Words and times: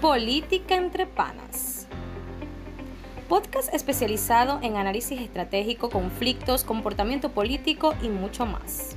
Política 0.00 0.76
entre 0.76 1.06
Panas. 1.06 1.88
Podcast 3.28 3.74
especializado 3.74 4.60
en 4.62 4.76
análisis 4.76 5.20
estratégico, 5.20 5.90
conflictos, 5.90 6.62
comportamiento 6.62 7.30
político 7.30 7.96
y 8.00 8.08
mucho 8.08 8.46
más. 8.46 8.94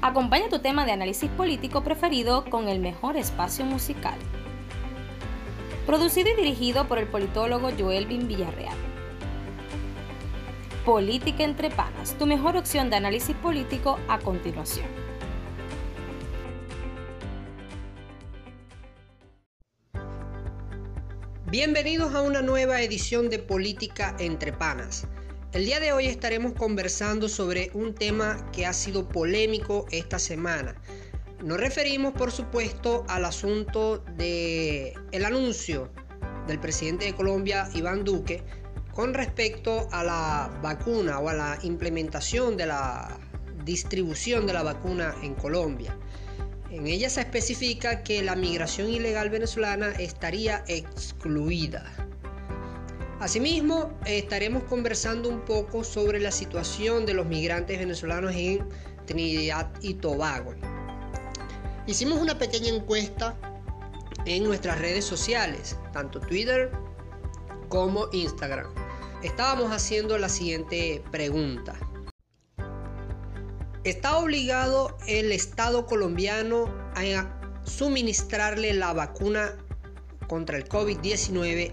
Acompaña 0.00 0.48
tu 0.48 0.60
tema 0.60 0.86
de 0.86 0.92
análisis 0.92 1.28
político 1.32 1.84
preferido 1.84 2.46
con 2.46 2.68
el 2.68 2.78
mejor 2.78 3.18
espacio 3.18 3.66
musical. 3.66 4.16
Producido 5.84 6.30
y 6.30 6.36
dirigido 6.36 6.88
por 6.88 6.96
el 6.96 7.06
politólogo 7.06 7.68
Joelvin 7.78 8.28
Villarreal. 8.28 8.78
Política 10.86 11.44
entre 11.44 11.68
Panas, 11.68 12.16
tu 12.16 12.24
mejor 12.24 12.56
opción 12.56 12.88
de 12.88 12.96
análisis 12.96 13.36
político 13.36 13.98
a 14.08 14.20
continuación. 14.20 15.07
Bienvenidos 21.50 22.14
a 22.14 22.20
una 22.20 22.42
nueva 22.42 22.82
edición 22.82 23.30
de 23.30 23.38
Política 23.38 24.14
entre 24.18 24.52
Panas. 24.52 25.06
El 25.54 25.64
día 25.64 25.80
de 25.80 25.92
hoy 25.92 26.06
estaremos 26.06 26.52
conversando 26.52 27.26
sobre 27.26 27.70
un 27.72 27.94
tema 27.94 28.50
que 28.52 28.66
ha 28.66 28.74
sido 28.74 29.08
polémico 29.08 29.86
esta 29.90 30.18
semana. 30.18 30.74
Nos 31.42 31.58
referimos, 31.58 32.12
por 32.12 32.32
supuesto, 32.32 33.06
al 33.08 33.24
asunto 33.24 34.04
de 34.18 34.92
el 35.10 35.24
anuncio 35.24 35.90
del 36.46 36.60
presidente 36.60 37.06
de 37.06 37.14
Colombia, 37.14 37.70
Iván 37.74 38.04
Duque, 38.04 38.42
con 38.92 39.14
respecto 39.14 39.88
a 39.90 40.04
la 40.04 40.60
vacuna 40.62 41.18
o 41.18 41.30
a 41.30 41.32
la 41.32 41.58
implementación 41.62 42.58
de 42.58 42.66
la 42.66 43.18
distribución 43.64 44.46
de 44.46 44.52
la 44.52 44.62
vacuna 44.62 45.14
en 45.22 45.34
Colombia. 45.34 45.96
En 46.70 46.86
ella 46.86 47.08
se 47.08 47.20
especifica 47.20 48.02
que 48.02 48.22
la 48.22 48.36
migración 48.36 48.88
ilegal 48.88 49.30
venezolana 49.30 49.88
estaría 49.92 50.64
excluida. 50.66 51.84
Asimismo, 53.20 53.98
estaremos 54.04 54.64
conversando 54.64 55.28
un 55.28 55.40
poco 55.40 55.82
sobre 55.82 56.20
la 56.20 56.30
situación 56.30 57.06
de 57.06 57.14
los 57.14 57.26
migrantes 57.26 57.78
venezolanos 57.78 58.34
en 58.34 58.68
Trinidad 59.06 59.72
y 59.80 59.94
Tobago. 59.94 60.54
Hicimos 61.86 62.20
una 62.20 62.38
pequeña 62.38 62.68
encuesta 62.68 63.34
en 64.26 64.44
nuestras 64.44 64.78
redes 64.78 65.04
sociales, 65.04 65.76
tanto 65.92 66.20
Twitter 66.20 66.70
como 67.68 68.08
Instagram 68.12 68.68
estábamos 69.22 69.72
haciendo 69.72 70.16
la 70.18 70.28
siguiente 70.28 71.02
pregunta. 71.10 71.74
¿Está 73.88 74.18
obligado 74.18 74.98
el 75.06 75.32
Estado 75.32 75.86
colombiano 75.86 76.66
a 76.94 77.40
suministrarle 77.64 78.74
la 78.74 78.92
vacuna 78.92 79.56
contra 80.26 80.58
el 80.58 80.68
COVID-19 80.68 81.72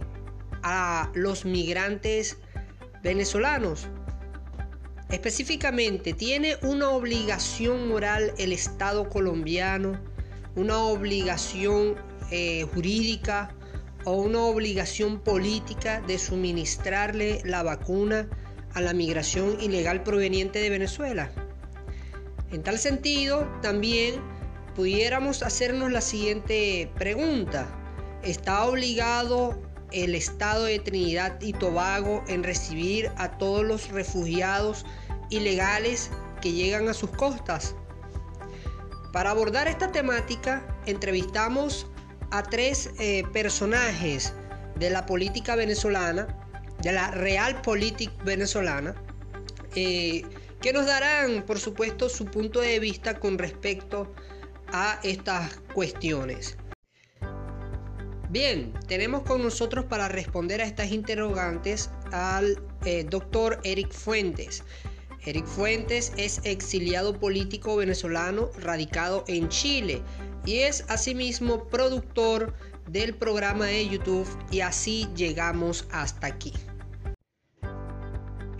a 0.63 1.11
los 1.13 1.43
migrantes 1.43 2.37
venezolanos? 3.03 3.89
Específicamente, 5.09 6.13
¿tiene 6.13 6.55
una 6.61 6.89
obligación 6.91 7.89
moral 7.89 8.33
el 8.37 8.53
Estado 8.53 9.09
colombiano, 9.09 10.01
una 10.55 10.77
obligación 10.77 11.95
eh, 12.31 12.65
jurídica 12.73 13.53
o 14.05 14.13
una 14.13 14.39
obligación 14.39 15.19
política 15.19 15.99
de 15.99 16.17
suministrarle 16.17 17.41
la 17.43 17.61
vacuna 17.61 18.29
a 18.73 18.79
la 18.79 18.93
migración 18.93 19.59
ilegal 19.59 20.01
proveniente 20.03 20.59
de 20.59 20.69
Venezuela. 20.69 21.44
En 22.55 22.63
tal 22.63 22.79
sentido, 22.79 23.45
también 23.61 24.15
pudiéramos 24.75 25.43
hacernos 25.43 25.91
la 25.91 25.99
siguiente 25.99 26.89
pregunta. 26.95 27.67
¿Está 28.23 28.63
obligado 28.63 29.61
el 29.91 30.15
Estado 30.15 30.63
de 30.63 30.79
Trinidad 30.79 31.37
y 31.41 31.51
Tobago 31.51 32.23
en 32.29 32.45
recibir 32.45 33.11
a 33.17 33.37
todos 33.37 33.65
los 33.65 33.89
refugiados 33.89 34.85
ilegales 35.29 36.11
que 36.41 36.53
llegan 36.53 36.87
a 36.87 36.93
sus 36.93 37.09
costas? 37.09 37.75
Para 39.11 39.31
abordar 39.31 39.67
esta 39.67 39.91
temática, 39.91 40.65
entrevistamos 40.85 41.87
a 42.31 42.41
tres 42.41 42.89
eh, 42.99 43.25
personajes 43.33 44.31
de 44.79 44.91
la 44.91 45.05
política 45.05 45.57
venezolana, 45.57 46.25
de 46.81 46.93
la 46.93 47.11
real 47.11 47.61
política 47.61 48.13
venezolana, 48.23 48.95
eh, 49.75 50.23
que 50.61 50.73
nos 50.73 50.85
darán, 50.85 51.43
por 51.45 51.59
supuesto, 51.59 52.09
su 52.09 52.25
punto 52.25 52.61
de 52.61 52.79
vista 52.79 53.19
con 53.19 53.37
respecto 53.37 54.13
a 54.67 54.99
estas 55.03 55.57
cuestiones. 55.73 56.57
Bien, 58.29 58.73
tenemos 58.87 59.23
con 59.23 59.43
nosotros 59.43 59.85
para 59.85 60.07
responder 60.07 60.61
a 60.61 60.65
estas 60.65 60.91
interrogantes 60.91 61.89
al 62.11 62.61
eh, 62.83 63.05
doctor 63.09 63.59
Eric 63.63 63.93
Fuentes. 63.93 64.63
Eric 65.25 65.45
Fuentes 65.45 66.11
es 66.17 66.41
exiliado 66.43 67.19
político 67.19 67.77
venezolano 67.77 68.49
radicado 68.59 69.23
en 69.27 69.49
Chile 69.49 70.01
y 70.45 70.59
es 70.59 70.85
asimismo 70.89 71.67
productor 71.69 72.53
del 72.87 73.15
programa 73.15 73.65
de 73.65 73.87
YouTube 73.87 74.27
y 74.51 74.59
así 74.59 75.07
llegamos 75.15 75.87
hasta 75.91 76.27
aquí. 76.27 76.53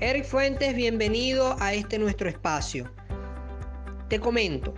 Eric 0.01 0.25
Fuentes, 0.25 0.75
bienvenido 0.75 1.56
a 1.61 1.73
este 1.73 1.97
nuestro 1.97 2.28
espacio. 2.28 2.91
Te 4.09 4.19
comento, 4.19 4.73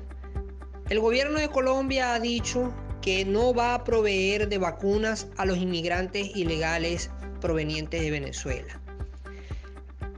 el 0.89 1.00
gobierno 1.00 1.39
de 1.39 1.50
Colombia 1.50 2.13
ha 2.13 2.19
dicho 2.19 2.72
que 3.01 3.25
no 3.25 3.51
va 3.51 3.73
a 3.73 3.83
proveer 3.83 4.47
de 4.47 4.59
vacunas 4.59 5.28
a 5.38 5.45
los 5.47 5.57
inmigrantes 5.57 6.35
ilegales 6.35 7.09
provenientes 7.41 8.00
de 8.00 8.11
Venezuela. 8.11 8.79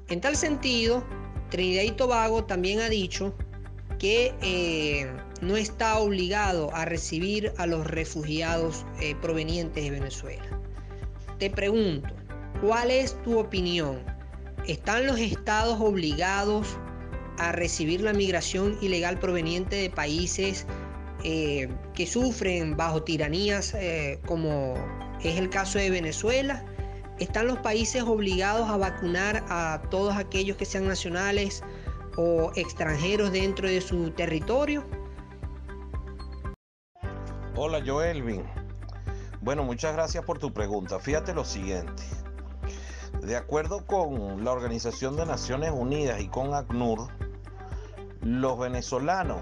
En 0.10 0.20
tal 0.20 0.36
sentido, 0.36 1.02
Trinidad 1.50 1.84
y 1.84 1.92
Tobago 1.92 2.44
también 2.44 2.82
ha 2.82 2.90
dicho 2.90 3.34
que 4.00 4.34
eh, 4.42 5.10
no 5.40 5.56
está 5.56 5.98
obligado 6.00 6.76
a 6.76 6.84
recibir 6.84 7.54
a 7.58 7.68
los 7.68 7.88
refugiados 7.88 8.86
eh, 9.00 9.16
provenientes 9.22 9.82
de 9.82 9.92
Venezuela. 9.92 10.60
Te 11.38 11.50
pregunto, 11.50 12.10
¿cuál 12.60 12.92
es 12.92 13.16
tu 13.24 13.40
opinión? 13.40 14.19
¿Están 14.68 15.08
los 15.08 15.20
estados 15.20 15.80
obligados 15.80 16.78
a 17.38 17.52
recibir 17.52 18.02
la 18.02 18.14
migración 18.14 18.78
ilegal 18.82 19.18
proveniente 19.20 19.76
de 19.76 19.90
países 19.90 20.66
eh, 21.24 21.70
que 21.94 22.06
sufren 22.06 22.78
bajo 22.78 23.04
tiranías 23.04 23.74
eh, 23.74 24.20
como 24.26 24.76
es 25.24 25.38
el 25.38 25.50
caso 25.50 25.80
de 25.80 25.90
Venezuela? 25.90 26.66
¿Están 27.20 27.48
los 27.48 27.60
países 27.60 28.04
obligados 28.04 28.70
a 28.70 28.78
vacunar 28.78 29.44
a 29.50 29.82
todos 29.90 30.16
aquellos 30.16 30.56
que 30.56 30.66
sean 30.66 30.88
nacionales 30.88 31.64
o 32.16 32.52
extranjeros 32.56 33.32
dentro 33.32 33.68
de 33.68 33.82
su 33.82 34.12
territorio? 34.12 34.86
Hola 37.56 37.82
Joelvin. 37.86 38.44
Bueno, 39.42 39.64
muchas 39.64 39.94
gracias 39.94 40.24
por 40.24 40.38
tu 40.40 40.54
pregunta. 40.54 41.00
Fíjate 41.00 41.34
lo 41.34 41.44
siguiente. 41.44 42.04
De 43.30 43.38
acuerdo 43.38 43.86
con 43.86 44.44
la 44.44 44.52
Organización 44.52 45.16
de 45.16 45.24
Naciones 45.24 45.70
Unidas 45.72 46.20
y 46.20 46.30
con 46.30 46.56
ACNUR, 46.56 47.10
los 48.24 48.58
venezolanos 48.58 49.40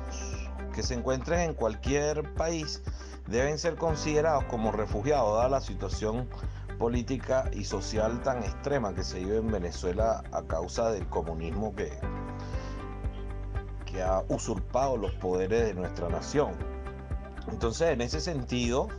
que 0.76 0.84
se 0.84 0.94
encuentren 0.94 1.40
en 1.40 1.54
cualquier 1.54 2.34
país 2.34 2.84
deben 3.28 3.58
ser 3.58 3.78
considerados 3.78 4.44
como 4.50 4.74
refugiados, 4.74 5.38
dada 5.38 5.48
la 5.48 5.62
situación 5.62 6.28
política 6.78 7.50
y 7.54 7.64
social 7.64 8.22
tan 8.24 8.44
extrema 8.44 8.94
que 8.94 9.06
se 9.06 9.20
vive 9.20 9.38
en 9.38 9.48
Venezuela 9.48 10.22
a 10.34 10.42
causa 10.42 10.92
del 10.92 11.08
comunismo 11.08 11.74
que, 11.74 11.98
que 13.86 14.04
ha 14.04 14.22
usurpado 14.28 14.98
los 14.98 15.14
poderes 15.14 15.66
de 15.66 15.74
nuestra 15.74 16.10
nación. 16.10 16.52
Entonces, 17.50 17.92
en 17.92 18.02
ese 18.02 18.20
sentido, 18.20 18.90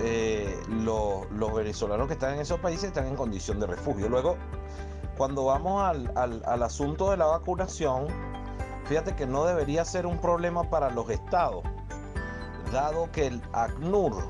eh, 0.00 0.60
los 0.68 1.54
venezolanos 1.54 2.06
que 2.06 2.14
están 2.14 2.34
en 2.34 2.40
esos 2.40 2.60
países 2.60 2.84
están 2.84 3.06
en 3.06 3.16
condición 3.16 3.60
de 3.60 3.66
refugio. 3.66 4.08
Luego, 4.08 4.36
cuando 5.16 5.46
vamos 5.46 5.82
al, 5.82 6.62
asunto 6.62 7.10
de 7.10 7.16
la 7.16 7.26
vacunación, 7.26 8.06
fíjate 8.84 9.14
que 9.16 9.26
no 9.26 9.44
debería 9.44 9.84
ser 9.84 10.06
un 10.06 10.18
problema 10.18 10.64
para 10.64 10.90
los 10.90 11.08
estados, 11.08 11.64
dado 12.72 13.10
que 13.12 13.28
el 13.28 13.42
ACNUR 13.52 14.22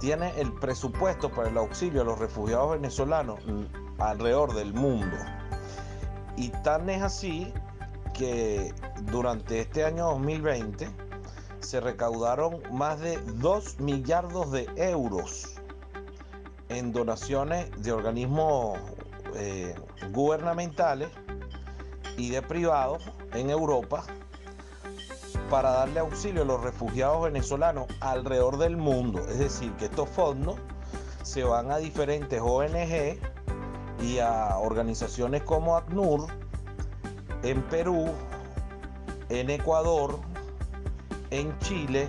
tiene 0.00 0.32
el 0.38 0.52
presupuesto 0.52 1.30
para 1.30 1.48
el 1.48 1.56
auxilio 1.56 2.02
a 2.02 2.04
los 2.04 2.18
refugiados 2.18 2.72
venezolanos 2.72 3.40
alrededor 3.98 4.54
del 4.54 4.74
mundo. 4.74 5.16
Y 6.36 6.50
tan 6.62 6.88
es 6.90 7.02
así 7.02 7.52
que 8.12 8.72
durante 9.10 9.60
este 9.60 9.84
año 9.84 10.06
2020, 10.06 11.07
se 11.60 11.80
recaudaron 11.80 12.62
más 12.70 13.00
de 13.00 13.18
2 13.18 13.80
millardos 13.80 14.50
de 14.52 14.68
euros 14.76 15.54
en 16.68 16.92
donaciones 16.92 17.70
de 17.82 17.92
organismos 17.92 18.78
eh, 19.34 19.74
gubernamentales 20.12 21.08
y 22.16 22.30
de 22.30 22.42
privados 22.42 23.02
en 23.32 23.50
Europa 23.50 24.04
para 25.50 25.70
darle 25.70 26.00
auxilio 26.00 26.42
a 26.42 26.44
los 26.44 26.62
refugiados 26.62 27.22
venezolanos 27.22 27.86
alrededor 28.00 28.58
del 28.58 28.76
mundo. 28.76 29.20
Es 29.28 29.38
decir, 29.38 29.72
que 29.74 29.86
estos 29.86 30.08
fondos 30.08 30.56
se 31.22 31.44
van 31.44 31.70
a 31.70 31.78
diferentes 31.78 32.40
ONG 32.40 33.18
y 34.00 34.18
a 34.18 34.58
organizaciones 34.58 35.42
como 35.42 35.76
ACNUR 35.76 36.26
en 37.42 37.62
Perú, 37.62 38.08
en 39.28 39.50
Ecuador, 39.50 40.20
en 41.30 41.58
Chile, 41.60 42.08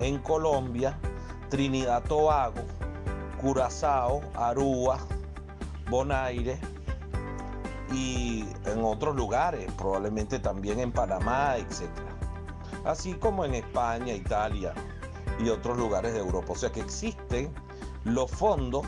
en 0.00 0.18
Colombia, 0.18 0.98
Trinidad 1.48 2.02
Tobago, 2.04 2.62
Curazao, 3.40 4.20
Aruba, 4.34 4.98
Bonaire 5.88 6.58
y 7.92 8.44
en 8.64 8.82
otros 8.82 9.14
lugares, 9.14 9.70
probablemente 9.76 10.38
también 10.38 10.80
en 10.80 10.92
Panamá, 10.92 11.56
etc. 11.56 11.88
Así 12.84 13.14
como 13.14 13.44
en 13.44 13.54
España, 13.54 14.12
Italia 14.12 14.74
y 15.38 15.48
otros 15.48 15.76
lugares 15.76 16.12
de 16.12 16.20
Europa. 16.20 16.52
O 16.52 16.56
sea 16.56 16.70
que 16.70 16.80
existen 16.80 17.52
los 18.04 18.30
fondos 18.30 18.84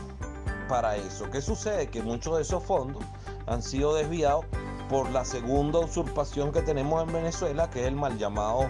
para 0.67 0.95
eso. 0.95 1.29
¿Qué 1.29 1.41
sucede? 1.41 1.89
Que 1.89 2.01
muchos 2.01 2.35
de 2.35 2.43
esos 2.43 2.63
fondos 2.63 3.03
han 3.47 3.61
sido 3.61 3.95
desviados 3.95 4.45
por 4.89 5.09
la 5.11 5.23
segunda 5.23 5.79
usurpación 5.79 6.51
que 6.51 6.61
tenemos 6.61 7.03
en 7.03 7.13
Venezuela, 7.13 7.69
que 7.69 7.81
es 7.81 7.87
el 7.87 7.95
mal 7.95 8.17
llamado 8.17 8.69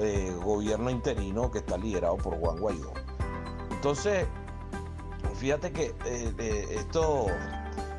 eh, 0.00 0.34
gobierno 0.42 0.90
interino 0.90 1.50
que 1.50 1.58
está 1.58 1.76
liderado 1.76 2.16
por 2.16 2.38
Juan 2.38 2.58
Guaidó. 2.58 2.92
Entonces, 3.70 4.26
fíjate 5.34 5.72
que 5.72 5.94
eh, 6.06 6.76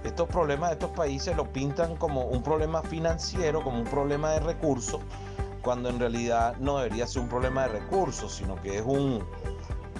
estos 0.03 0.27
problemas 0.27 0.69
de 0.69 0.73
estos 0.75 0.91
países 0.91 1.35
lo 1.35 1.51
pintan 1.51 1.95
como 1.97 2.25
un 2.25 2.43
problema 2.43 2.81
financiero, 2.81 3.63
como 3.63 3.79
un 3.79 3.85
problema 3.85 4.31
de 4.31 4.39
recursos, 4.39 5.01
cuando 5.61 5.89
en 5.89 5.99
realidad 5.99 6.57
no 6.57 6.77
debería 6.77 7.07
ser 7.07 7.21
un 7.21 7.29
problema 7.29 7.63
de 7.63 7.79
recursos, 7.79 8.33
sino 8.33 8.61
que 8.61 8.77
es 8.77 8.83
un, 8.85 9.23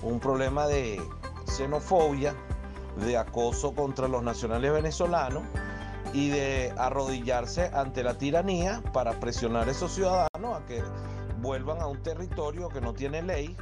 un 0.01 0.19
problema 0.19 0.67
de 0.67 1.01
xenofobia, 1.45 2.35
de 2.97 3.17
acoso 3.17 3.73
contra 3.73 4.07
los 4.07 4.23
nacionales 4.23 4.71
venezolanos 4.71 5.43
y 6.13 6.29
de 6.29 6.73
arrodillarse 6.77 7.71
ante 7.73 8.03
la 8.03 8.17
tiranía 8.17 8.83
para 8.93 9.19
presionar 9.19 9.67
a 9.67 9.71
esos 9.71 9.93
ciudadanos 9.93 10.61
a 10.61 10.65
que 10.65 10.83
vuelvan 11.43 11.81
a 11.81 11.87
un 11.87 12.01
territorio 12.01 12.69
que 12.69 12.81
no 12.81 12.93
tiene 12.93 13.21
ley, 13.21 13.55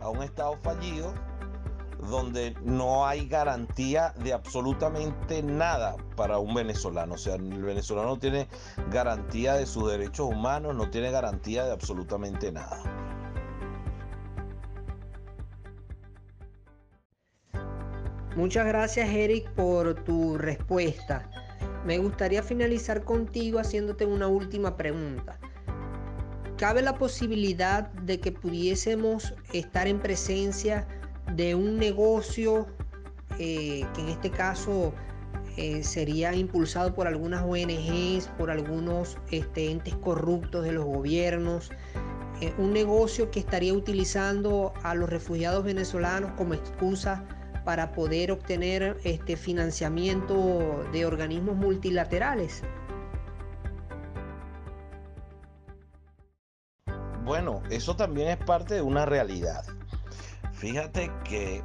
a 0.00 0.10
un 0.10 0.22
estado 0.22 0.56
fallido 0.56 1.14
donde 2.10 2.56
no 2.64 3.06
hay 3.06 3.28
garantía 3.28 4.12
de 4.24 4.32
absolutamente 4.32 5.40
nada 5.40 5.96
para 6.16 6.38
un 6.38 6.52
venezolano. 6.52 7.14
O 7.14 7.18
sea, 7.18 7.36
el 7.36 7.62
venezolano 7.62 8.08
no 8.08 8.18
tiene 8.18 8.48
garantía 8.90 9.54
de 9.54 9.66
sus 9.66 9.88
derechos 9.88 10.26
humanos, 10.26 10.74
no 10.74 10.90
tiene 10.90 11.12
garantía 11.12 11.64
de 11.64 11.70
absolutamente 11.70 12.50
nada. 12.50 12.82
Muchas 18.34 18.66
gracias 18.66 19.08
Eric 19.10 19.48
por 19.52 19.94
tu 20.02 20.38
respuesta. 20.38 21.30
Me 21.86 21.98
gustaría 21.98 22.42
finalizar 22.42 23.04
contigo 23.04 23.60
haciéndote 23.60 24.06
una 24.06 24.26
última 24.26 24.76
pregunta. 24.76 25.38
¿Cabe 26.62 26.80
la 26.80 26.94
posibilidad 26.94 27.90
de 27.90 28.20
que 28.20 28.30
pudiésemos 28.30 29.34
estar 29.52 29.88
en 29.88 29.98
presencia 29.98 30.86
de 31.34 31.56
un 31.56 31.76
negocio 31.76 32.68
eh, 33.40 33.84
que 33.92 34.00
en 34.00 34.08
este 34.10 34.30
caso 34.30 34.94
eh, 35.56 35.82
sería 35.82 36.32
impulsado 36.36 36.94
por 36.94 37.08
algunas 37.08 37.42
ONGs, 37.42 38.28
por 38.38 38.52
algunos 38.52 39.18
este, 39.32 39.72
entes 39.72 39.96
corruptos 39.96 40.64
de 40.64 40.70
los 40.70 40.84
gobiernos, 40.84 41.72
eh, 42.40 42.54
un 42.58 42.72
negocio 42.72 43.32
que 43.32 43.40
estaría 43.40 43.74
utilizando 43.74 44.72
a 44.84 44.94
los 44.94 45.10
refugiados 45.10 45.64
venezolanos 45.64 46.30
como 46.36 46.54
excusa 46.54 47.24
para 47.64 47.90
poder 47.90 48.30
obtener 48.30 48.98
este 49.02 49.36
financiamiento 49.36 50.84
de 50.92 51.06
organismos 51.06 51.56
multilaterales. 51.56 52.62
Bueno, 57.24 57.62
eso 57.70 57.94
también 57.94 58.28
es 58.28 58.36
parte 58.36 58.74
de 58.74 58.82
una 58.82 59.06
realidad. 59.06 59.64
Fíjate 60.52 61.10
que 61.24 61.62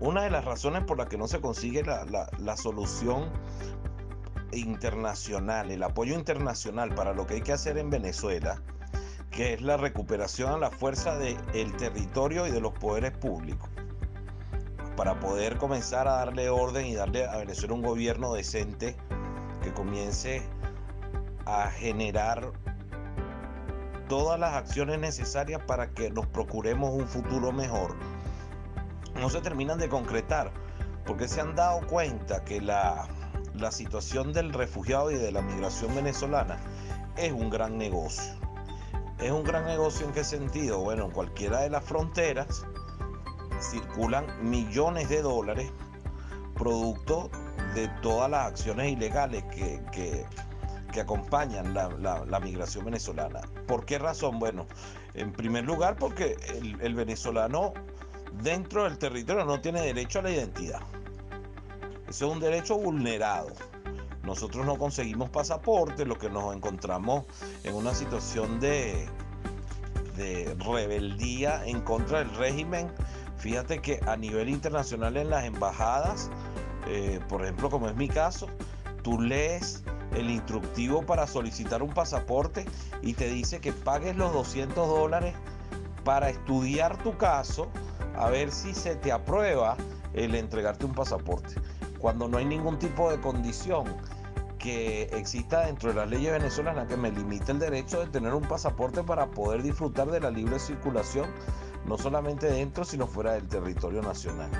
una 0.00 0.22
de 0.22 0.30
las 0.30 0.44
razones 0.44 0.84
por 0.84 0.96
las 0.96 1.08
que 1.08 1.18
no 1.18 1.28
se 1.28 1.40
consigue 1.40 1.82
la, 1.82 2.56
solución 2.56 3.30
internacional, 4.52 5.70
el 5.70 5.82
apoyo 5.82 6.14
internacional 6.14 6.94
para 6.94 7.12
lo 7.12 7.26
que 7.26 7.34
hay 7.34 7.40
que 7.42 7.52
hacer 7.52 7.76
en 7.76 7.90
Venezuela, 7.90 8.62
que 9.30 9.54
es 9.54 9.60
la 9.60 9.76
recuperación 9.76 10.52
a 10.52 10.58
la 10.58 10.70
fuerza 10.70 11.18
del 11.18 11.76
territorio 11.76 12.46
y 12.46 12.50
de 12.50 12.60
los 12.60 12.72
poderes 12.72 13.12
públicos, 13.12 13.68
para 14.96 15.20
poder 15.20 15.58
comenzar 15.58 16.08
a 16.08 16.12
darle 16.12 16.48
orden 16.48 16.86
y 16.86 16.94
darle 16.94 17.26
a 17.26 17.36
Venezuela 17.36 17.74
un 17.74 17.82
gobierno 17.82 18.32
decente 18.32 18.96
que 19.62 19.72
comience 19.72 20.42
a 21.44 21.70
generar 21.70 22.52
todas 24.08 24.38
las 24.38 24.54
acciones 24.54 24.98
necesarias 24.98 25.62
para 25.66 25.90
que 25.90 26.10
nos 26.10 26.26
procuremos 26.26 26.90
un 26.90 27.06
futuro 27.06 27.52
mejor 27.52 27.94
no 29.20 29.30
se 29.30 29.40
terminan 29.40 29.78
de 29.78 29.88
concretar, 29.88 30.50
porque 31.06 31.28
se 31.28 31.40
han 31.40 31.54
dado 31.54 31.86
cuenta 31.86 32.44
que 32.44 32.60
la, 32.60 33.08
situación 33.70 34.32
del 34.32 34.52
refugiado 34.52 35.10
y 35.10 35.14
de 35.14 35.32
la 35.32 35.40
migración 35.40 35.94
venezolana 35.94 36.58
es 37.16 37.32
un 37.32 37.48
gran 37.48 37.78
negocio. 37.78 38.34
¿Es 39.18 39.30
un 39.30 39.44
gran 39.44 39.64
negocio 39.64 40.06
en 40.06 40.12
qué 40.12 40.24
sentido? 40.24 40.80
Bueno, 40.80 41.06
en 41.06 41.10
cualquiera 41.12 41.60
de 41.60 41.70
las 41.70 41.84
fronteras 41.84 42.66
circulan 43.60 44.26
millones 44.42 45.08
de 45.08 45.22
dólares 45.22 45.72
producto 46.54 47.30
de 47.74 47.88
todas 48.02 48.30
las 48.30 48.46
acciones 48.46 48.92
ilegales 48.92 49.44
que, 49.44 50.26
acompañan 51.00 51.74
la, 51.74 52.40
migración 52.40 52.84
venezolana. 52.84 53.40
¿Por 53.66 53.84
qué 53.84 53.98
razón? 53.98 54.38
Bueno, 54.38 54.66
en 55.14 55.32
primer 55.32 55.64
lugar 55.64 55.96
porque 55.96 56.36
el 56.80 56.94
venezolano 56.94 57.72
dentro 58.42 58.84
del 58.84 58.98
territorio 58.98 59.44
no 59.44 59.60
tiene 59.60 59.80
derecho 59.80 60.18
a 60.18 60.22
la 60.22 60.30
identidad. 60.30 60.80
Ese 62.08 62.24
es 62.24 62.30
un 62.30 62.40
derecho 62.40 62.76
vulnerado. 62.76 63.52
Nosotros 64.22 64.64
no 64.64 64.78
conseguimos 64.78 65.30
pasaporte, 65.30 66.06
lo 66.06 66.16
que 66.16 66.30
nos 66.30 66.54
encontramos 66.54 67.24
en 67.62 67.74
una 67.74 67.94
situación 67.94 68.58
de, 68.58 69.06
de 70.16 70.56
rebeldía 70.58 71.64
en 71.66 71.80
contra 71.82 72.20
del 72.20 72.34
régimen. 72.36 72.90
Fíjate 73.36 73.80
que 73.80 74.00
a 74.06 74.16
nivel 74.16 74.48
internacional 74.48 75.16
en 75.16 75.28
las 75.28 75.44
embajadas, 75.44 76.30
eh, 76.86 77.20
por 77.28 77.42
ejemplo, 77.42 77.68
como 77.68 77.88
es 77.88 77.96
mi 77.96 78.08
caso, 78.08 78.48
tú 79.02 79.20
lees 79.20 79.82
el 80.14 80.30
instructivo 80.30 81.02
para 81.02 81.26
solicitar 81.26 81.82
un 81.82 81.92
pasaporte 81.92 82.64
y 83.02 83.14
te 83.14 83.28
dice 83.28 83.60
que 83.60 83.72
pagues 83.72 84.16
los 84.16 84.32
200 84.32 84.88
dólares 84.88 85.34
para 86.04 86.28
estudiar 86.30 86.96
tu 87.02 87.16
caso 87.16 87.68
a 88.16 88.28
ver 88.30 88.50
si 88.50 88.74
se 88.74 88.96
te 88.96 89.12
aprueba 89.12 89.76
el 90.12 90.34
entregarte 90.34 90.86
un 90.86 90.94
pasaporte. 90.94 91.54
Cuando 91.98 92.28
no 92.28 92.38
hay 92.38 92.44
ningún 92.44 92.78
tipo 92.78 93.10
de 93.10 93.20
condición 93.20 93.84
que 94.58 95.02
exista 95.12 95.66
dentro 95.66 95.90
de 95.90 95.96
las 95.96 96.08
leyes 96.08 96.32
venezolanas 96.32 96.88
que 96.88 96.96
me 96.96 97.10
limite 97.10 97.52
el 97.52 97.58
derecho 97.58 98.00
de 98.00 98.06
tener 98.06 98.32
un 98.32 98.44
pasaporte 98.44 99.02
para 99.02 99.26
poder 99.26 99.62
disfrutar 99.62 100.10
de 100.10 100.20
la 100.20 100.30
libre 100.30 100.58
circulación, 100.58 101.26
no 101.86 101.98
solamente 101.98 102.50
dentro, 102.50 102.84
sino 102.84 103.06
fuera 103.06 103.32
del 103.32 103.48
territorio 103.48 104.02
nacional, 104.02 104.50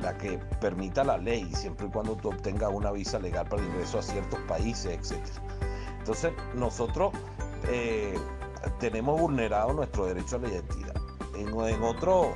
la 0.00 0.16
que 0.18 0.38
permita 0.60 1.04
la 1.04 1.18
ley, 1.18 1.52
siempre 1.54 1.86
y 1.86 1.90
cuando 1.90 2.16
tú 2.16 2.30
obtengas 2.30 2.70
una 2.72 2.90
visa 2.90 3.18
legal 3.18 3.46
para 3.48 3.62
el 3.62 3.68
ingreso 3.68 3.98
a 3.98 4.02
ciertos 4.02 4.40
países, 4.40 5.10
etc. 5.10 5.20
Entonces, 5.98 6.32
nosotros 6.54 7.12
eh, 7.68 8.18
tenemos 8.78 9.20
vulnerado 9.20 9.72
nuestro 9.72 10.06
derecho 10.06 10.36
a 10.36 10.38
la 10.40 10.48
identidad. 10.48 10.94
en 11.36 11.82
otro 11.82 12.34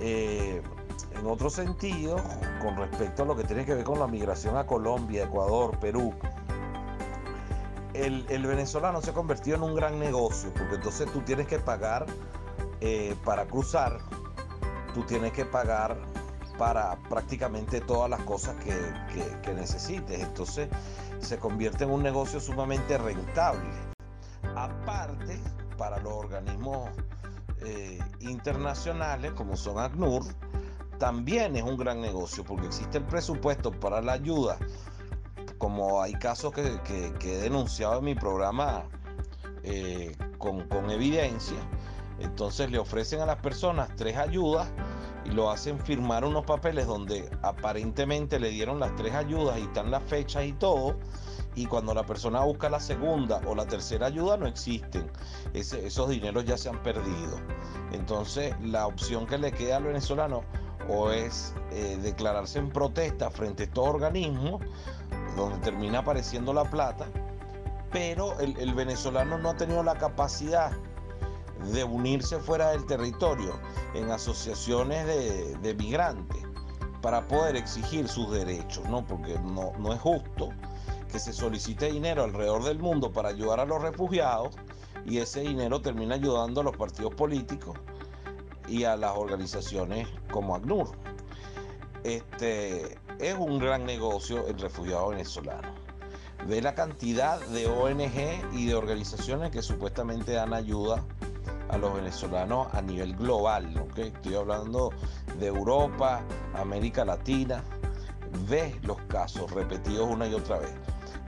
eh, 0.00 0.62
en 1.18 1.26
otro 1.26 1.48
sentido, 1.48 2.16
con 2.60 2.76
respecto 2.76 3.22
a 3.22 3.26
lo 3.26 3.36
que 3.36 3.44
tiene 3.44 3.64
que 3.64 3.74
ver 3.74 3.84
con 3.84 3.98
la 3.98 4.06
migración 4.06 4.56
a 4.56 4.66
Colombia, 4.66 5.24
Ecuador, 5.24 5.78
Perú, 5.78 6.12
el, 7.94 8.46
venezolano 8.46 9.00
se 9.00 9.10
ha 9.10 9.14
convertido 9.14 9.56
en 9.56 9.62
un 9.62 9.74
gran 9.74 9.98
negocio, 9.98 10.52
porque 10.52 10.74
entonces 10.74 11.10
tú 11.10 11.22
tienes 11.22 11.46
que 11.46 11.58
pagar 11.58 12.04
eh, 12.80 13.16
para 13.24 13.46
cruzar, 13.46 13.98
tú 14.94 15.02
tienes 15.04 15.32
que 15.32 15.44
pagar 15.44 15.96
para 16.58 16.96
prácticamente 17.08 17.80
todas 17.80 18.10
las 18.10 18.20
cosas 18.22 18.56
que, 18.62 19.52
necesites. 19.54 20.20
Entonces 20.20 20.68
se 21.20 21.38
convierte 21.38 21.84
en 21.84 21.90
un 21.90 22.02
negocio 22.02 22.40
sumamente 22.40 22.98
rentable. 22.98 23.70
Aparte, 24.54 25.40
para 25.78 25.98
los 25.98 26.12
organismos 26.12 26.90
eh, 27.60 27.98
internacionales 28.20 29.32
como 29.32 29.56
son 29.56 29.78
ACNUR, 29.78 30.24
también 30.98 31.56
es 31.56 31.62
un 31.62 31.76
gran 31.76 32.00
negocio 32.00 32.44
porque 32.44 32.66
existe 32.66 32.98
el 32.98 33.04
presupuesto 33.04 33.70
para 33.70 34.00
la 34.00 34.12
ayuda, 34.12 34.58
como 35.58 36.02
hay 36.02 36.14
casos 36.14 36.52
que, 36.52 37.12
he 37.20 37.36
denunciado 37.38 37.98
en 37.98 38.04
mi 38.04 38.14
programa 38.14 38.84
eh, 39.62 40.16
con 40.38 40.90
evidencia. 40.90 41.58
Entonces 42.18 42.70
le 42.70 42.78
ofrecen 42.78 43.20
a 43.20 43.26
las 43.26 43.36
personas 43.36 43.90
tres 43.96 44.16
ayudas 44.16 44.68
y 45.24 45.30
lo 45.30 45.50
hacen 45.50 45.78
firmar 45.80 46.24
unos 46.24 46.44
papeles 46.44 46.86
donde 46.86 47.28
aparentemente 47.42 48.38
le 48.38 48.50
dieron 48.50 48.78
las 48.78 48.94
tres 48.96 49.14
ayudas 49.14 49.58
y 49.58 49.62
están 49.62 49.90
las 49.90 50.02
fechas 50.04 50.44
y 50.44 50.52
todo. 50.52 50.96
Y 51.54 51.66
cuando 51.66 51.94
la 51.94 52.04
persona 52.04 52.40
busca 52.42 52.68
la 52.68 52.80
segunda 52.80 53.40
o 53.46 53.54
la 53.54 53.66
tercera 53.66 54.06
ayuda 54.06 54.36
no 54.36 54.46
existen. 54.46 55.10
esos 55.52 56.08
dineros 56.08 56.44
ya 56.44 56.56
se 56.56 56.68
han 56.68 56.82
perdido. 56.82 57.40
Entonces 57.92 58.54
la 58.62 58.86
opción 58.86 59.26
que 59.26 59.38
le 59.38 59.52
queda 59.52 59.78
al 59.78 59.84
venezolano 59.84 60.42
o 60.88 61.10
es 61.10 61.54
eh, 61.72 61.98
declararse 62.00 62.58
en 62.58 62.70
protesta 62.70 63.30
frente 63.30 63.64
a 63.64 63.66
estos 63.66 63.86
organismos 63.86 64.62
donde 65.34 65.58
termina 65.58 65.98
apareciendo 65.98 66.54
la 66.54 66.64
plata, 66.64 67.06
pero 67.90 68.38
el 68.40 68.74
venezolano 68.74 69.36
no 69.36 69.50
ha 69.50 69.56
tenido 69.56 69.82
la 69.82 69.96
capacidad 69.96 70.72
de 71.72 71.84
unirse 71.84 72.38
fuera 72.38 72.70
del 72.70 72.86
territorio 72.86 73.58
en 73.94 74.10
asociaciones 74.10 75.06
de, 75.06 75.74
migrantes 75.74 76.42
para 77.02 77.26
poder 77.26 77.56
exigir 77.56 78.08
sus 78.08 78.30
derechos, 78.32 78.88
¿no? 78.88 79.06
Porque 79.06 79.38
no, 79.38 79.72
no 79.78 79.92
es 79.92 80.00
justo 80.00 80.50
que 81.10 81.18
se 81.18 81.32
solicite 81.32 81.92
dinero 81.92 82.24
alrededor 82.24 82.64
del 82.64 82.78
mundo 82.78 83.12
para 83.12 83.28
ayudar 83.28 83.60
a 83.60 83.64
los 83.64 83.80
refugiados 83.80 84.54
y 85.04 85.18
ese 85.18 85.40
dinero 85.40 85.80
termina 85.80 86.16
ayudando 86.16 86.60
a 86.60 86.64
los 86.64 86.76
partidos 86.76 87.14
políticos 87.14 87.78
y 88.68 88.84
a 88.84 88.96
las 88.96 89.16
organizaciones 89.16 90.08
como 90.30 90.56
ACNUR. 90.56 90.90
Este 92.02 92.98
es 93.18 93.34
un 93.38 93.58
gran 93.58 93.84
negocio 93.84 94.46
el 94.46 94.58
refugiado 94.58 95.08
venezolano. 95.08 95.74
Ve 96.46 96.60
la 96.62 96.74
cantidad 96.74 97.40
de 97.48 97.66
ONG 97.66 98.54
y 98.54 98.66
de 98.66 98.74
organizaciones 98.74 99.50
que 99.50 99.62
supuestamente 99.62 100.32
dan 100.32 100.54
ayuda 100.54 101.02
a 101.68 101.78
los 101.78 101.94
venezolanos 101.94 102.68
a 102.72 102.82
nivel 102.82 103.14
global, 103.16 103.66
Estoy 103.96 104.34
hablando 104.34 104.92
de 105.38 105.46
Europa, 105.46 106.22
América 106.54 107.04
Latina, 107.04 107.62
ve 108.48 108.74
los 108.82 109.00
casos 109.02 109.50
repetidos 109.52 110.08
una 110.08 110.26
y 110.26 110.34
otra 110.34 110.58
vez. 110.58 110.72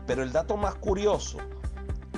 Pero 0.07 0.23
el 0.23 0.33
dato 0.33 0.57
más 0.57 0.75
curioso 0.77 1.39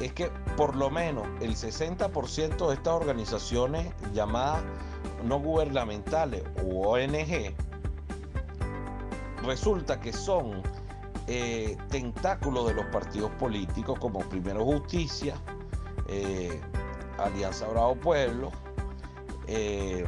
es 0.00 0.12
que 0.12 0.30
por 0.56 0.76
lo 0.76 0.90
menos 0.90 1.26
el 1.40 1.56
60% 1.56 2.68
de 2.68 2.74
estas 2.74 2.94
organizaciones 2.94 3.92
llamadas 4.12 4.62
no 5.24 5.38
gubernamentales 5.40 6.42
u 6.62 6.82
ONG 6.82 7.54
resulta 9.42 10.00
que 10.00 10.12
son 10.12 10.62
eh, 11.26 11.76
tentáculos 11.90 12.68
de 12.68 12.74
los 12.74 12.86
partidos 12.86 13.30
políticos 13.32 13.98
como 13.98 14.20
Primero 14.20 14.64
Justicia, 14.64 15.34
eh, 16.08 16.60
Alianza 17.24 17.66
Bravo 17.68 17.94
Pueblo, 17.96 18.50
eh, 19.46 20.06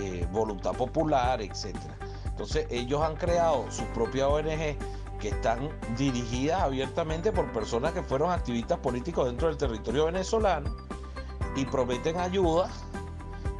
eh, 0.00 0.26
Voluntad 0.32 0.72
Popular, 0.72 1.40
etc. 1.42 1.76
Entonces 2.24 2.66
ellos 2.70 3.02
han 3.02 3.16
creado 3.16 3.70
su 3.70 3.84
propia 3.86 4.28
ONG 4.28 4.76
que 5.18 5.28
están 5.28 5.68
dirigidas 5.98 6.62
abiertamente 6.62 7.32
por 7.32 7.52
personas 7.52 7.92
que 7.92 8.02
fueron 8.02 8.30
activistas 8.30 8.78
políticos 8.78 9.26
dentro 9.26 9.48
del 9.48 9.58
territorio 9.58 10.06
venezolano 10.06 10.74
y 11.54 11.66
prometen 11.66 12.18
ayuda 12.18 12.70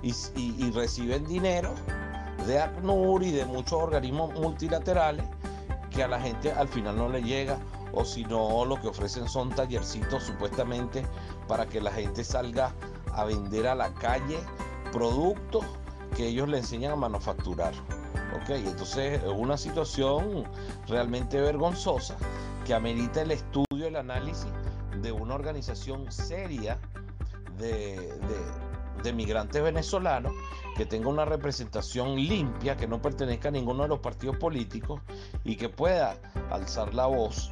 y, 0.03 0.15
y 0.37 0.71
reciben 0.71 1.27
dinero 1.27 1.75
de 2.47 2.59
ACNUR 2.59 3.23
y 3.23 3.33
de 3.33 3.45
muchos 3.45 3.75
organismos 3.75 4.33
multilaterales 4.33 5.27
que 5.91 6.03
a 6.03 6.09
la 6.09 6.21
gente 6.21 6.53
al 6.53 6.69
final 6.69 6.97
no 6.97 7.09
le 7.09 7.23
llega 7.23 7.59
o 7.93 8.05
si 8.05 8.25
no 8.25 8.65
lo 8.65 8.81
que 8.81 8.89
ofrecen 8.89 9.29
son 9.29 9.51
tallercitos 9.51 10.23
supuestamente 10.25 11.05
para 11.51 11.67
que 11.67 11.81
la 11.81 11.91
gente 11.91 12.23
salga 12.23 12.73
a 13.13 13.25
vender 13.25 13.67
a 13.67 13.75
la 13.75 13.93
calle 13.95 14.39
productos 14.93 15.65
que 16.17 16.29
ellos 16.29 16.49
le 16.49 16.59
enseñan 16.59 16.93
a 16.93 16.97
manufacturar. 16.97 17.75
¿ok? 18.37 18.51
Entonces 18.51 19.21
es 19.21 19.33
una 19.37 19.57
situación 19.57 20.45
realmente 20.87 21.41
vergonzosa 21.41 22.17
que 22.65 22.73
amerita 22.73 23.23
el 23.23 23.33
estudio, 23.33 23.89
el 23.89 23.97
análisis 23.97 24.47
de 25.03 25.11
una 25.11 25.35
organización 25.35 26.13
seria 26.13 26.79
de, 27.59 28.15
de 29.03 29.13
migrantes 29.13 29.61
venezolanos 29.61 30.33
que 30.77 30.87
tenga 30.87 31.09
una 31.09 31.25
representación 31.25 32.15
limpia, 32.15 32.77
que 32.77 32.87
no 32.87 33.03
pertenezca 33.03 33.49
a 33.49 33.51
ninguno 33.51 33.83
de 33.83 33.89
los 33.89 33.99
partidos 33.99 34.37
políticos 34.37 35.01
y 35.43 35.57
que 35.57 35.69
pueda 35.69 36.17
alzar 36.49 36.95
la 36.95 37.07
voz 37.07 37.51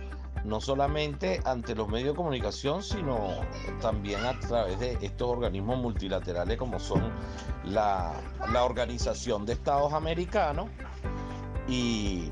no 0.49 0.61
solamente 0.61 1.41
ante 1.45 1.75
los 1.75 1.89
medios 1.89 2.11
de 2.11 2.15
comunicación, 2.15 2.83
sino 2.83 3.19
también 3.81 4.25
a 4.25 4.39
través 4.41 4.81
de 4.81 4.99
estos 5.03 5.29
organismos 5.29 5.79
multilaterales 5.79 6.57
como 6.57 6.81
son 6.81 7.13
la, 7.65 8.15
Organización 8.63 9.45
de 9.47 9.53
Estados 9.53 9.93
Americanos 9.93 10.69
y, 11.69 12.31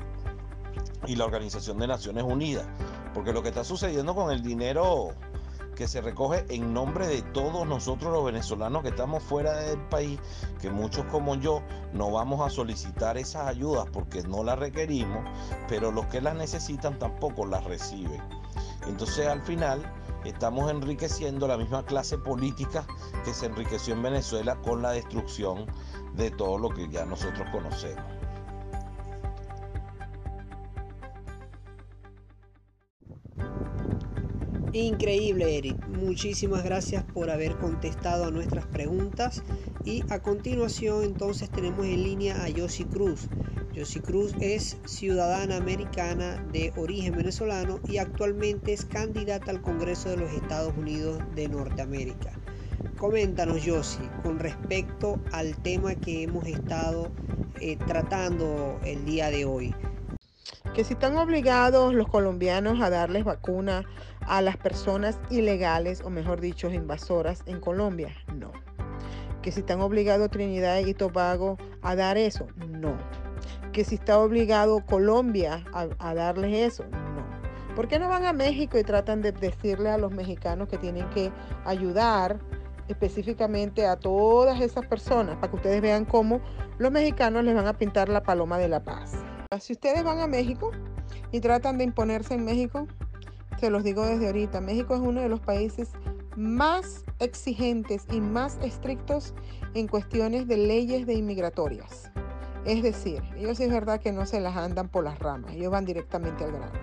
y 1.05 1.15
la 1.15 1.25
Organización 1.25 1.77
de 1.77 1.87
Naciones 1.87 2.23
Unidas. 2.23 2.67
Porque 3.13 3.31
lo 3.33 3.41
que 3.41 3.49
está 3.49 3.63
sucediendo 3.63 4.13
con 4.13 4.31
el 4.31 4.41
dinero 4.41 5.13
que 5.77 5.87
se 5.87 6.01
recoge 6.01 6.43
en 6.49 6.73
nombre 6.73 7.05
de 7.05 7.21
todos 7.21 7.67
nosotros 7.67 8.11
los 8.11 8.25
venezolanos 8.25 8.81
que 8.81 8.89
estamos 8.89 9.21
fuera 9.21 9.53
del 9.57 9.79
país, 9.89 10.19
que 10.59 10.71
muchos 10.71 11.05
como 11.05 11.35
yo 11.35 11.61
no 11.93 12.09
vamos 12.11 12.41
a 12.41 12.49
solicitar 12.49 13.15
esas 13.15 13.45
ayudas 13.45 13.85
porque 13.93 14.23
no 14.23 14.43
las 14.43 14.57
requerimos, 14.57 15.23
pero 15.69 15.91
los 15.91 16.07
que 16.07 16.19
las 16.19 16.35
necesitan 16.35 16.97
tampoco 16.97 17.45
las 17.45 17.63
reciben. 17.63 18.21
Entonces 18.87 19.27
al 19.27 19.43
final 19.43 19.79
estamos 20.25 20.71
enriqueciendo 20.71 21.47
la 21.47 21.57
misma 21.57 21.85
clase 21.85 22.17
política 22.17 22.83
que 23.23 23.33
se 23.33 23.45
enriqueció 23.45 23.93
en 23.93 24.01
Venezuela 24.01 24.55
con 24.63 24.81
la 24.81 24.91
destrucción 24.91 25.67
de 26.15 26.31
todo 26.31 26.57
lo 26.57 26.69
que 26.69 26.89
ya 26.89 27.05
nosotros 27.05 27.47
conocemos. 27.51 28.16
Increíble, 34.73 35.57
Eric. 35.57 35.87
Muchísimas 35.87 36.63
gracias 36.63 37.03
por 37.13 37.29
haber 37.29 37.57
contestado 37.57 38.25
a 38.25 38.31
nuestras 38.31 38.65
preguntas. 38.65 39.41
Y 39.85 40.03
a 40.09 40.19
continuación, 40.19 41.05
entonces, 41.05 41.49
tenemos 41.49 41.85
en 41.85 42.03
línea 42.03 42.43
a 42.43 42.49
Yossi 42.49 42.83
Cruz. 42.83 43.29
Yossi 43.73 44.01
Cruz 44.01 44.33
es 44.41 44.77
ciudadana 44.85 45.55
americana 45.55 46.43
de 46.51 46.73
origen 46.75 47.15
venezolano 47.15 47.79
y 47.87 47.97
actualmente 47.97 48.73
es 48.73 48.83
candidata 48.85 49.51
al 49.51 49.61
Congreso 49.61 50.09
de 50.09 50.17
los 50.17 50.33
Estados 50.33 50.75
Unidos 50.77 51.21
de 51.35 51.47
Norteamérica. 51.47 52.33
Coméntanos, 52.97 53.63
Yossi, 53.63 54.03
con 54.23 54.39
respecto 54.39 55.19
al 55.31 55.55
tema 55.61 55.95
que 55.95 56.23
hemos 56.23 56.45
estado 56.45 57.11
eh, 57.61 57.77
tratando 57.87 58.79
el 58.83 59.05
día 59.05 59.29
de 59.29 59.45
hoy 59.45 59.73
que 60.77 60.83
si 60.83 60.93
están 60.93 61.17
obligados 61.17 61.95
los 61.95 62.07
colombianos 62.07 62.81
a 62.81 62.91
darles 62.91 63.23
vacuna 63.23 63.83
a 64.27 64.43
las 64.43 64.57
personas 64.57 65.19
ilegales 65.31 66.03
o 66.05 66.11
mejor 66.11 66.39
dicho 66.39 66.69
invasoras 66.69 67.41
en 67.47 67.59
Colombia, 67.59 68.13
no. 68.35 68.51
Que 69.41 69.51
si 69.51 69.61
están 69.61 69.81
obligados 69.81 70.29
Trinidad 70.29 70.77
y 70.85 70.93
Tobago 70.93 71.57
a 71.81 71.95
dar 71.95 72.19
eso, 72.19 72.45
no. 72.67 72.95
Que 73.73 73.85
si 73.85 73.95
está 73.95 74.19
obligado 74.19 74.85
Colombia 74.85 75.65
a, 75.73 76.13
darles 76.13 76.53
eso, 76.53 76.83
no. 76.91 77.75
¿Por 77.75 77.87
qué 77.87 77.97
no 77.97 78.07
van 78.07 78.25
a 78.25 78.33
México 78.33 78.77
y 78.77 78.83
tratan 78.83 79.23
de 79.23 79.31
decirle 79.31 79.89
a 79.89 79.97
los 79.97 80.11
mexicanos 80.11 80.69
que 80.69 80.77
tienen 80.77 81.09
que 81.09 81.31
ayudar 81.65 82.37
específicamente 82.87 83.87
a 83.87 83.95
todas 83.95 84.61
esas 84.61 84.85
personas 84.85 85.37
para 85.37 85.49
que 85.49 85.55
ustedes 85.55 85.81
vean 85.81 86.05
cómo 86.05 86.39
los 86.77 86.91
mexicanos 86.91 87.43
les 87.43 87.55
van 87.55 87.65
a 87.65 87.73
pintar 87.73 88.09
la 88.09 88.21
paloma 88.21 88.59
de 88.59 88.69
la 88.69 88.83
paz? 88.83 89.15
Si 89.61 89.73
ustedes 89.73 90.03
van 90.03 90.19
a 90.19 90.27
México 90.27 90.71
y 91.31 91.39
tratan 91.39 91.77
de 91.77 91.85
imponerse 91.85 92.33
en 92.33 92.43
México, 92.43 92.85
se 93.59 93.69
los 93.69 93.83
digo 93.83 94.05
desde 94.05 94.27
ahorita, 94.27 94.59
México 94.59 94.93
es 94.93 94.99
uno 94.99 95.21
de 95.21 95.29
los 95.29 95.39
países 95.39 95.91
más 96.35 97.05
exigentes 97.19 98.05
y 98.11 98.19
más 98.19 98.57
estrictos 98.61 99.33
en 99.73 99.87
cuestiones 99.87 100.47
de 100.47 100.57
leyes 100.57 101.07
de 101.07 101.13
inmigratorias. 101.13 102.11
Es 102.65 102.83
decir, 102.83 103.23
ellos 103.37 103.59
es 103.61 103.71
verdad 103.71 104.01
que 104.01 104.11
no 104.11 104.25
se 104.25 104.41
las 104.41 104.57
andan 104.57 104.89
por 104.89 105.05
las 105.05 105.17
ramas, 105.17 105.53
ellos 105.53 105.71
van 105.71 105.85
directamente 105.85 106.43
al 106.43 106.51
grano. 106.51 106.79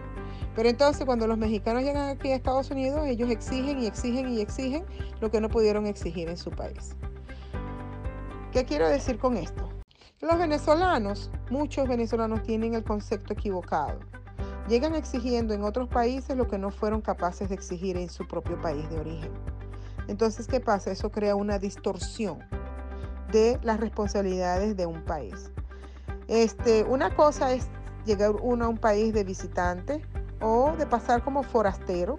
Pero 0.57 0.69
entonces 0.71 1.05
cuando 1.05 1.27
los 1.27 1.37
mexicanos 1.37 1.83
llegan 1.83 2.09
aquí 2.09 2.31
a 2.31 2.37
Estados 2.37 2.71
Unidos, 2.71 3.07
ellos 3.07 3.31
exigen 3.31 3.81
y 3.81 3.87
exigen 3.87 4.31
y 4.31 4.41
exigen 4.41 4.85
lo 5.21 5.31
que 5.31 5.41
no 5.41 5.51
pudieron 5.51 5.87
exigir 5.87 6.31
en 6.31 6.39
su 6.39 6.51
país. 6.51 6.97
¿Qué 8.53 8.65
quiero 8.65 8.89
decir 8.89 9.19
con 9.19 9.37
esto? 9.37 9.69
Los 10.25 10.39
venezolanos, 10.39 11.31
muchos 11.51 11.87
venezolanos 11.87 12.43
tienen 12.45 12.73
el 12.73 12.83
concepto 12.83 13.35
equivocado. 13.35 13.99
Llegan 14.69 14.95
exigiendo 14.95 15.53
en 15.53 15.63
otros 15.63 15.87
países 15.87 16.35
lo 16.35 16.49
que 16.49 16.57
no 16.57 16.71
fueron 16.71 17.03
capaces 17.03 17.51
de 17.51 17.55
exigir 17.55 17.99
en 17.99 18.09
su 18.09 18.27
propio 18.27 18.59
país 18.63 18.89
de 18.89 19.01
origen. 19.01 19.31
Entonces, 20.09 20.47
¿qué 20.47 20.61
pasa? 20.61 20.91
Eso 20.91 21.11
crea 21.11 21.37
una 21.37 21.59
distorsión 21.59 22.39
de 23.33 23.61
las 23.63 23.79
responsabilidades 23.79 24.79
de 24.79 24.87
un 24.87 25.05
país. 25.05 25.51
Este, 26.27 26.85
una 26.85 27.15
cosa 27.15 27.53
es 27.53 27.69
llegar 28.07 28.31
uno 28.41 28.65
a 28.65 28.69
un 28.69 28.79
país 28.79 29.13
de 29.13 29.25
visitante 29.25 30.01
o 30.41 30.73
de 30.79 30.87
pasar 30.87 31.23
como 31.23 31.43
forastero 31.43 32.17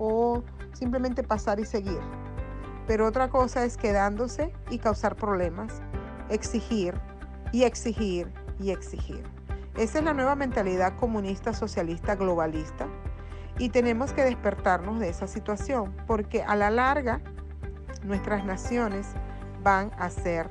o 0.00 0.42
simplemente 0.72 1.22
pasar 1.22 1.60
y 1.60 1.64
seguir. 1.64 2.00
Pero 2.88 3.06
otra 3.06 3.30
cosa 3.30 3.64
es 3.64 3.76
quedándose 3.76 4.52
y 4.70 4.78
causar 4.78 5.14
problemas, 5.14 5.80
exigir 6.30 7.00
y 7.52 7.64
exigir 7.64 8.32
y 8.60 8.70
exigir. 8.70 9.22
Esa 9.76 9.98
es 9.98 10.04
la 10.04 10.12
nueva 10.12 10.34
mentalidad 10.34 10.96
comunista, 10.96 11.52
socialista, 11.52 12.16
globalista. 12.16 12.86
Y 13.58 13.70
tenemos 13.70 14.12
que 14.12 14.24
despertarnos 14.24 15.00
de 15.00 15.08
esa 15.08 15.26
situación, 15.26 15.94
porque 16.06 16.42
a 16.42 16.56
la 16.56 16.70
larga 16.70 17.20
nuestras 18.04 18.44
naciones 18.44 19.08
van 19.62 19.90
a 19.98 20.10
ser 20.10 20.48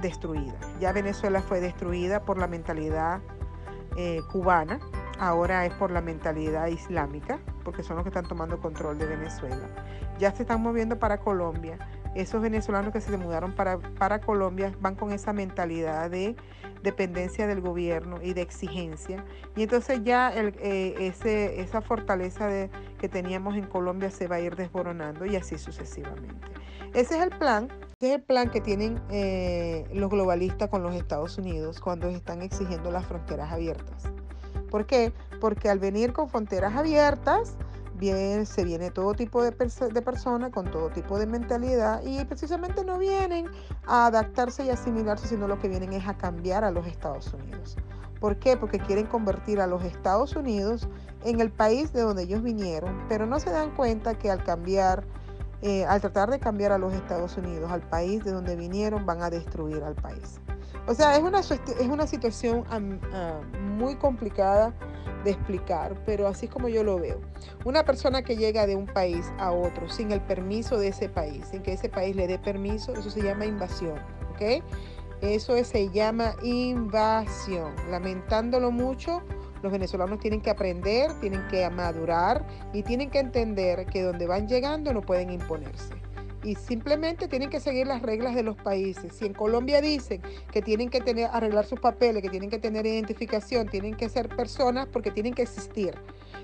destruidas. 0.00 0.66
Ya 0.80 0.92
Venezuela 0.92 1.40
fue 1.40 1.60
destruida 1.60 2.24
por 2.24 2.38
la 2.38 2.46
mentalidad 2.46 3.20
eh, 3.96 4.20
cubana, 4.30 4.80
ahora 5.18 5.64
es 5.66 5.72
por 5.74 5.90
la 5.90 6.00
mentalidad 6.00 6.66
islámica, 6.66 7.38
porque 7.62 7.82
son 7.82 7.96
los 7.96 8.04
que 8.04 8.10
están 8.10 8.26
tomando 8.26 8.60
control 8.60 8.98
de 8.98 9.06
Venezuela. 9.06 9.68
Ya 10.18 10.32
se 10.32 10.42
están 10.42 10.62
moviendo 10.62 10.98
para 10.98 11.18
Colombia. 11.18 11.78
Esos 12.14 12.40
venezolanos 12.40 12.92
que 12.92 13.00
se 13.00 13.16
mudaron 13.16 13.54
para, 13.54 13.78
para 13.78 14.20
Colombia 14.20 14.72
van 14.80 14.94
con 14.94 15.12
esa 15.12 15.32
mentalidad 15.32 16.10
de 16.10 16.36
dependencia 16.84 17.46
del 17.46 17.60
gobierno 17.60 18.20
y 18.22 18.34
de 18.34 18.42
exigencia. 18.42 19.24
Y 19.56 19.62
entonces 19.64 20.00
ya 20.04 20.32
eh, 20.34 20.94
ese, 20.98 21.60
esa 21.60 21.80
fortaleza 21.80 22.46
de, 22.46 22.70
que 22.98 23.08
teníamos 23.08 23.56
en 23.56 23.64
Colombia 23.64 24.10
se 24.10 24.28
va 24.28 24.36
a 24.36 24.40
ir 24.40 24.54
desboronando 24.54 25.26
y 25.26 25.34
así 25.34 25.58
sucesivamente. 25.58 26.46
Ese 26.92 27.16
es 27.16 27.22
el 27.22 27.30
plan, 27.30 27.68
ese 27.98 28.10
es 28.10 28.14
el 28.16 28.22
plan 28.22 28.50
que 28.50 28.60
tienen 28.60 29.00
eh, 29.10 29.88
los 29.92 30.10
globalistas 30.10 30.68
con 30.68 30.82
los 30.82 30.94
Estados 30.94 31.38
Unidos 31.38 31.80
cuando 31.80 32.08
están 32.08 32.42
exigiendo 32.42 32.92
las 32.92 33.06
fronteras 33.06 33.50
abiertas. 33.50 34.04
¿Por 34.70 34.86
qué? 34.86 35.12
Porque 35.40 35.68
al 35.68 35.78
venir 35.78 36.12
con 36.12 36.28
fronteras 36.28 36.76
abiertas, 36.76 37.56
Bien, 37.96 38.44
se 38.44 38.64
viene 38.64 38.90
todo 38.90 39.14
tipo 39.14 39.42
de, 39.42 39.52
de 39.52 40.02
personas 40.02 40.50
con 40.50 40.68
todo 40.70 40.90
tipo 40.90 41.18
de 41.18 41.26
mentalidad 41.26 42.02
y 42.04 42.24
precisamente 42.24 42.84
no 42.84 42.98
vienen 42.98 43.46
a 43.86 44.06
adaptarse 44.06 44.64
y 44.64 44.70
asimilarse, 44.70 45.28
sino 45.28 45.46
lo 45.46 45.60
que 45.60 45.68
vienen 45.68 45.92
es 45.92 46.06
a 46.08 46.16
cambiar 46.16 46.64
a 46.64 46.72
los 46.72 46.86
Estados 46.86 47.32
Unidos. 47.32 47.76
¿Por 48.18 48.38
qué? 48.38 48.56
Porque 48.56 48.80
quieren 48.80 49.06
convertir 49.06 49.60
a 49.60 49.66
los 49.66 49.84
Estados 49.84 50.34
Unidos 50.34 50.88
en 51.24 51.40
el 51.40 51.52
país 51.52 51.92
de 51.92 52.00
donde 52.00 52.24
ellos 52.24 52.42
vinieron, 52.42 53.04
pero 53.08 53.26
no 53.26 53.38
se 53.38 53.50
dan 53.50 53.74
cuenta 53.76 54.14
que 54.14 54.30
al 54.30 54.42
cambiar, 54.42 55.04
eh, 55.62 55.84
al 55.84 56.00
tratar 56.00 56.30
de 56.30 56.40
cambiar 56.40 56.72
a 56.72 56.78
los 56.78 56.92
Estados 56.94 57.36
Unidos, 57.36 57.70
al 57.70 57.82
país 57.82 58.24
de 58.24 58.32
donde 58.32 58.56
vinieron, 58.56 59.06
van 59.06 59.22
a 59.22 59.30
destruir 59.30 59.84
al 59.84 59.94
país. 59.94 60.40
O 60.86 60.94
sea, 60.94 61.16
es 61.16 61.22
una, 61.22 61.40
es 61.40 61.88
una 61.88 62.06
situación 62.06 62.64
muy 63.76 63.96
complicada 63.96 64.74
de 65.24 65.30
explicar, 65.30 65.94
pero 66.06 66.28
así 66.28 66.46
es 66.46 66.52
como 66.52 66.68
yo 66.68 66.84
lo 66.84 66.98
veo. 66.98 67.20
Una 67.64 67.84
persona 67.84 68.22
que 68.22 68.36
llega 68.36 68.66
de 68.66 68.76
un 68.76 68.86
país 68.86 69.32
a 69.38 69.50
otro 69.50 69.88
sin 69.88 70.12
el 70.12 70.20
permiso 70.20 70.78
de 70.78 70.88
ese 70.88 71.08
país, 71.08 71.46
sin 71.50 71.62
que 71.62 71.72
ese 71.72 71.88
país 71.88 72.14
le 72.14 72.26
dé 72.26 72.38
permiso, 72.38 72.92
eso 72.92 73.10
se 73.10 73.22
llama 73.22 73.46
invasión, 73.46 73.98
¿ok? 74.32 74.62
Eso 75.22 75.62
se 75.64 75.88
llama 75.90 76.34
invasión. 76.42 77.74
Lamentándolo 77.90 78.70
mucho, 78.70 79.22
los 79.62 79.72
venezolanos 79.72 80.18
tienen 80.18 80.42
que 80.42 80.50
aprender, 80.50 81.10
tienen 81.20 81.46
que 81.48 81.68
madurar 81.70 82.46
y 82.74 82.82
tienen 82.82 83.10
que 83.10 83.20
entender 83.20 83.86
que 83.86 84.02
donde 84.02 84.26
van 84.26 84.46
llegando 84.46 84.92
no 84.92 85.00
pueden 85.00 85.30
imponerse 85.30 86.03
y 86.44 86.54
simplemente 86.56 87.26
tienen 87.26 87.48
que 87.48 87.58
seguir 87.58 87.86
las 87.86 88.02
reglas 88.02 88.34
de 88.34 88.42
los 88.42 88.56
países. 88.56 89.14
Si 89.14 89.24
en 89.24 89.32
Colombia 89.32 89.80
dicen 89.80 90.20
que 90.52 90.62
tienen 90.62 90.90
que 90.90 91.00
tener, 91.00 91.30
arreglar 91.32 91.64
sus 91.64 91.80
papeles, 91.80 92.22
que 92.22 92.28
tienen 92.28 92.50
que 92.50 92.58
tener 92.58 92.86
identificación, 92.86 93.66
tienen 93.68 93.96
que 93.96 94.08
ser 94.08 94.28
personas 94.28 94.86
porque 94.92 95.10
tienen 95.10 95.34
que 95.34 95.42
existir. 95.42 95.94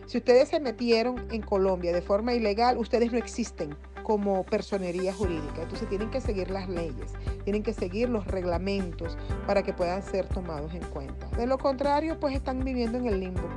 Si 0.06 0.18
ustedes 0.18 0.48
se 0.48 0.58
metieron 0.58 1.26
en 1.30 1.42
Colombia 1.42 1.92
de 1.92 2.02
forma 2.02 2.32
ilegal, 2.32 2.78
ustedes 2.78 3.12
no 3.12 3.18
existen 3.18 3.76
como 4.02 4.42
personería 4.44 5.12
jurídica. 5.12 5.62
Entonces 5.62 5.88
tienen 5.88 6.10
que 6.10 6.20
seguir 6.20 6.50
las 6.50 6.68
leyes, 6.68 7.12
tienen 7.44 7.62
que 7.62 7.74
seguir 7.74 8.08
los 8.08 8.26
reglamentos 8.26 9.18
para 9.46 9.62
que 9.62 9.72
puedan 9.72 10.02
ser 10.02 10.26
tomados 10.26 10.74
en 10.74 10.82
cuenta. 10.84 11.28
De 11.36 11.46
lo 11.46 11.58
contrario, 11.58 12.18
pues 12.18 12.34
están 12.34 12.64
viviendo 12.64 12.98
en 12.98 13.06
el 13.06 13.20
limbo. 13.20 13.48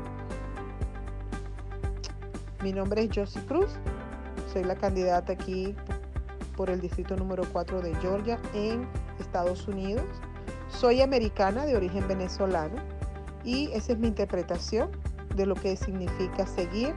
Mi 2.62 2.71
nombre 2.71 3.03
es 3.03 3.10
Josie 3.13 3.41
Cruz, 3.45 3.71
soy 4.53 4.63
la 4.63 4.75
candidata 4.75 5.34
aquí 5.34 5.75
por 6.56 6.70
el 6.70 6.82
distrito 6.82 7.16
número 7.16 7.44
4 7.52 7.82
de 7.82 7.96
Georgia 7.96 8.39
en 8.54 8.88
Estados 9.20 9.68
Unidos. 9.68 10.06
Soy 10.70 11.02
americana 11.02 11.66
de 11.66 11.76
origen 11.76 12.08
venezolano 12.08 12.76
y 13.44 13.70
esa 13.74 13.94
es 13.94 14.00
mi 14.00 14.08
interpretación 14.08 14.89
de 15.36 15.46
lo 15.46 15.56
que 15.56 15.76
significa 15.76 16.48
seguir 16.48 16.94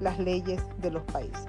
las 0.00 0.18
leyes 0.18 0.62
de 0.78 0.90
los 0.90 1.02
países. 1.04 1.46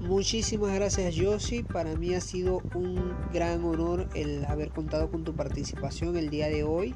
Muchísimas 0.00 0.74
gracias 0.74 1.14
Josie, 1.16 1.62
para 1.62 1.94
mí 1.94 2.14
ha 2.14 2.20
sido 2.20 2.60
un 2.74 3.14
gran 3.32 3.64
honor 3.64 4.08
el 4.14 4.44
haber 4.46 4.70
contado 4.70 5.10
con 5.10 5.24
tu 5.24 5.34
participación 5.34 6.16
el 6.16 6.28
día 6.28 6.48
de 6.48 6.64
hoy 6.64 6.94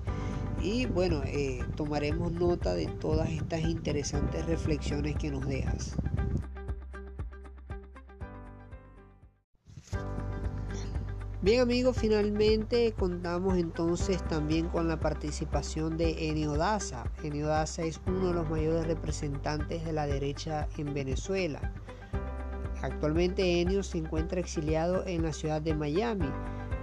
y 0.67 0.85
bueno, 0.85 1.23
eh, 1.25 1.65
tomaremos 1.77 2.33
nota 2.33 2.75
de 2.75 2.87
todas 2.87 3.31
estas 3.31 3.61
interesantes 3.61 4.45
reflexiones 4.47 5.15
que 5.15 5.31
nos 5.31 5.47
dejas. 5.47 5.95
Bien 11.41 11.61
amigos, 11.61 11.97
finalmente 11.97 12.93
contamos 12.99 13.57
entonces 13.57 14.27
también 14.27 14.67
con 14.67 14.89
la 14.89 14.99
participación 14.99 15.97
de 15.97 16.31
Enio 16.31 16.57
Daza. 16.57 17.05
Enio 17.23 17.47
Daza 17.47 17.83
es 17.83 18.01
uno 18.05 18.29
de 18.29 18.35
los 18.35 18.51
mayores 18.51 18.89
representantes 18.89 19.85
de 19.85 19.93
la 19.93 20.09
derecha 20.09 20.67
en 20.79 20.93
Venezuela. 20.93 21.73
Actualmente 22.83 23.61
Enio 23.61 23.85
se 23.85 23.99
encuentra 23.99 24.41
exiliado 24.41 25.07
en 25.07 25.23
la 25.23 25.33
ciudad 25.33 25.63
de 25.63 25.75
Miami 25.75 26.29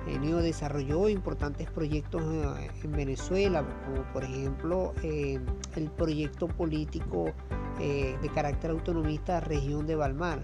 Enio 0.07 0.37
desarrolló 0.37 1.07
importantes 1.07 1.69
proyectos 1.69 2.21
eh, 2.21 2.69
en 2.83 2.91
Venezuela, 2.91 3.65
como 3.85 4.03
por 4.11 4.23
ejemplo 4.23 4.93
eh, 5.01 5.39
el 5.75 5.89
proyecto 5.91 6.47
político 6.47 7.31
eh, 7.79 8.17
de 8.21 8.29
carácter 8.29 8.71
autonomista 8.71 9.39
región 9.39 9.87
de 9.87 9.95
Balmar. 9.95 10.41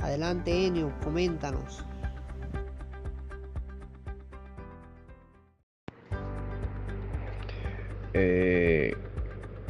Adelante 0.00 0.66
Enio, 0.66 0.92
coméntanos. 1.02 1.84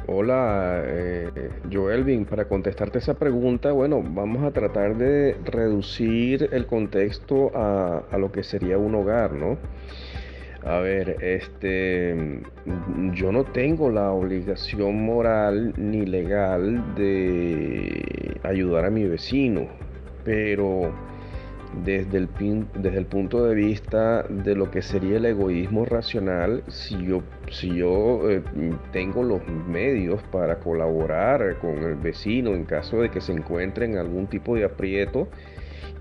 Hola, 0.08 0.84
eh, 0.86 1.50
Joelvin, 1.68 2.26
para 2.26 2.44
contestarte 2.44 2.98
esa 2.98 3.14
pregunta, 3.14 3.72
bueno, 3.72 4.04
vamos 4.06 4.44
a 4.44 4.52
tratar 4.52 4.96
de 4.96 5.36
reducir 5.44 6.48
el 6.52 6.64
contexto 6.66 7.50
a, 7.52 8.16
lo 8.16 8.30
que 8.30 8.44
sería 8.44 8.78
un 8.78 8.94
hogar, 8.94 9.32
¿no? 9.32 9.58
A 10.64 10.78
ver, 10.78 11.16
este, 11.24 12.40
yo 13.14 13.32
no 13.32 13.42
tengo 13.46 13.90
la 13.90 14.12
obligación 14.12 15.04
moral 15.04 15.74
ni 15.76 16.06
legal 16.06 16.94
de 16.94 18.38
ayudar 18.44 18.84
a 18.84 18.90
mi 18.90 19.08
vecino, 19.08 19.66
pero 20.24 20.92
desde 21.84 22.18
el, 22.18 22.28
desde 22.74 22.98
el 22.98 23.06
punto 23.06 23.44
de 23.44 23.54
vista 23.54 24.22
de 24.24 24.54
lo 24.54 24.70
que 24.70 24.82
sería 24.82 25.16
el 25.16 25.26
egoísmo 25.26 25.84
racional, 25.84 26.62
si 26.68 27.04
yo, 27.04 27.22
si 27.50 27.74
yo 27.76 28.30
eh, 28.30 28.42
tengo 28.92 29.22
los 29.22 29.46
medios 29.46 30.22
para 30.24 30.58
colaborar 30.58 31.58
con 31.58 31.78
el 31.82 31.96
vecino 31.96 32.54
en 32.54 32.64
caso 32.64 33.00
de 33.00 33.10
que 33.10 33.20
se 33.20 33.32
encuentre 33.32 33.86
en 33.86 33.98
algún 33.98 34.26
tipo 34.26 34.54
de 34.54 34.64
aprieto, 34.64 35.28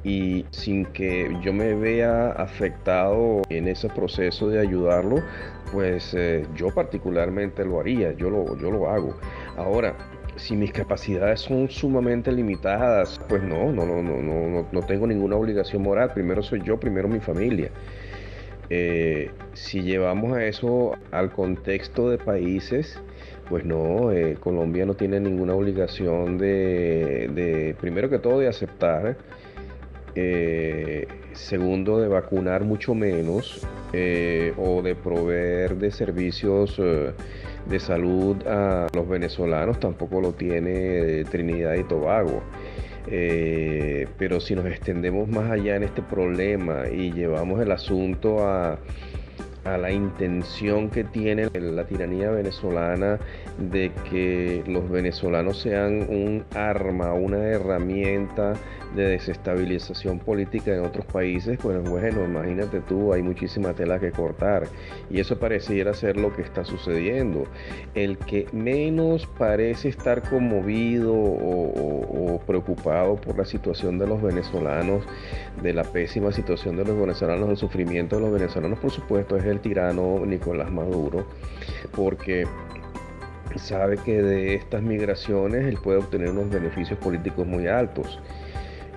y 0.06 0.46
sin 0.52 0.86
que 0.86 1.36
yo 1.42 1.52
me 1.52 1.74
vea 1.74 2.30
afectado 2.32 3.42
en 3.50 3.68
ese 3.68 3.90
proceso 3.90 4.48
de 4.48 4.60
ayudarlo, 4.60 5.18
pues 5.72 6.14
eh, 6.14 6.46
yo 6.56 6.68
particularmente 6.68 7.66
lo 7.66 7.80
haría, 7.80 8.12
yo 8.14 8.30
lo, 8.30 8.56
yo 8.56 8.70
lo 8.70 8.88
hago. 8.88 9.18
Ahora, 9.58 9.96
si 10.36 10.56
mis 10.56 10.72
capacidades 10.72 11.42
son 11.42 11.70
sumamente 11.70 12.32
limitadas, 12.32 13.22
pues 13.30 13.42
no, 13.42 13.72
no, 13.72 13.86
no, 13.86 14.02
no, 14.02 14.22
no, 14.22 14.68
no 14.72 14.82
tengo 14.82 15.08
ninguna 15.08 15.36
obligación 15.36 15.82
moral. 15.82 16.12
Primero 16.14 16.44
soy 16.44 16.62
yo, 16.64 16.80
primero 16.80 17.08
mi 17.08 17.20
familia. 17.20 17.72
Eh, 18.70 19.32
si 19.54 19.82
llevamos 19.84 20.36
a 20.36 20.46
eso 20.46 20.94
al 21.12 21.32
contexto 21.32 22.10
de 22.10 22.18
países, 22.18 23.00
pues 23.48 23.64
no, 23.64 24.12
eh, 24.12 24.38
Colombia 24.40 24.86
no 24.86 24.96
tiene 24.96 25.20
ninguna 25.20 25.54
obligación 25.54 26.38
de, 26.38 27.76
primero 27.80 28.10
que 28.10 28.18
todo, 28.18 28.40
de 28.40 28.48
aceptar, 28.48 29.18
eh, 30.16 31.08
segundo, 31.34 32.00
de 32.00 32.08
vacunar 32.08 32.64
mucho 32.64 32.96
menos, 32.96 33.66
o 34.58 34.82
de 34.82 34.94
proveer 34.96 35.78
de 35.78 35.90
servicios 35.90 36.82
de 37.66 37.80
salud 37.80 38.46
a 38.48 38.88
los 38.94 39.08
venezolanos, 39.08 39.80
tampoco 39.80 40.22
lo 40.22 40.34
tiene 40.34 41.24
Trinidad 41.26 41.76
y 41.76 41.84
Tobago. 41.84 42.42
Eh, 43.08 44.08
pero 44.18 44.40
si 44.40 44.56
nos 44.56 44.66
extendemos 44.66 45.28
más 45.30 45.52
allá 45.52 45.76
en 45.76 45.84
este 45.84 46.02
problema 46.02 46.88
y 46.90 47.12
llevamos 47.12 47.62
el 47.62 47.72
asunto 47.72 48.48
a, 48.48 48.80
a 49.66 49.78
la 49.78 49.92
intención 49.92 50.90
que 50.90 51.04
tiene 51.04 51.50
la 51.54 51.86
tiranía 51.86 52.30
venezolana 52.30 53.20
de 53.58 53.92
que 54.10 54.64
los 54.68 54.90
venezolanos 54.90 55.60
sean 55.60 56.08
un 56.10 56.46
arma, 56.54 57.14
una 57.14 57.40
herramienta 57.40 58.54
de 58.96 59.08
desestabilización 59.10 60.20
política 60.20 60.74
en 60.74 60.86
otros 60.86 61.06
países, 61.06 61.58
pues 61.62 61.82
bueno, 61.90 62.24
imagínate 62.24 62.82
tú, 62.82 63.14
hay 63.14 63.22
muchísima 63.22 63.74
tela 63.74 64.00
que 64.00 64.12
cortar. 64.12 64.68
Y 65.10 65.20
eso 65.20 65.38
pareciera 65.38 65.94
ser 65.94 66.18
lo 66.18 66.34
que 66.34 66.42
está 66.42 66.64
sucediendo. 66.64 67.46
El 67.94 68.18
que 68.18 68.48
menos 68.54 69.28
parece 69.38 69.90
estar 69.90 70.22
conmovido 70.30 71.14
o, 71.14 72.42
preocupado 72.46 73.16
por 73.16 73.38
la 73.38 73.46
situación 73.46 73.98
de 73.98 74.08
los 74.08 74.22
venezolanos, 74.22 75.04
de 75.62 75.74
la 75.74 75.84
pésima 75.84 76.32
situación 76.32 76.78
de 76.78 76.86
los 76.86 76.98
venezolanos, 77.00 77.48
del 77.48 77.58
sufrimiento 77.58 78.18
de 78.18 78.22
los 78.22 78.32
venezolanos, 78.32 78.80
por 78.80 78.92
supuesto, 78.92 79.38
es 79.38 79.46
el 79.46 79.55
tirano 79.60 80.26
Nicolás 80.26 80.72
Maduro, 80.72 81.26
porque 81.96 82.46
sabe 83.58 83.98
que 83.98 84.22
de 84.22 84.56
estas 84.56 84.82
migraciones 84.82 85.66
él 85.66 85.78
puede 85.82 86.00
obtener 86.00 86.30
unos 86.30 86.50
beneficios 86.50 87.00
políticos 87.00 87.48
muy 87.48 87.68
altos. 87.68 88.20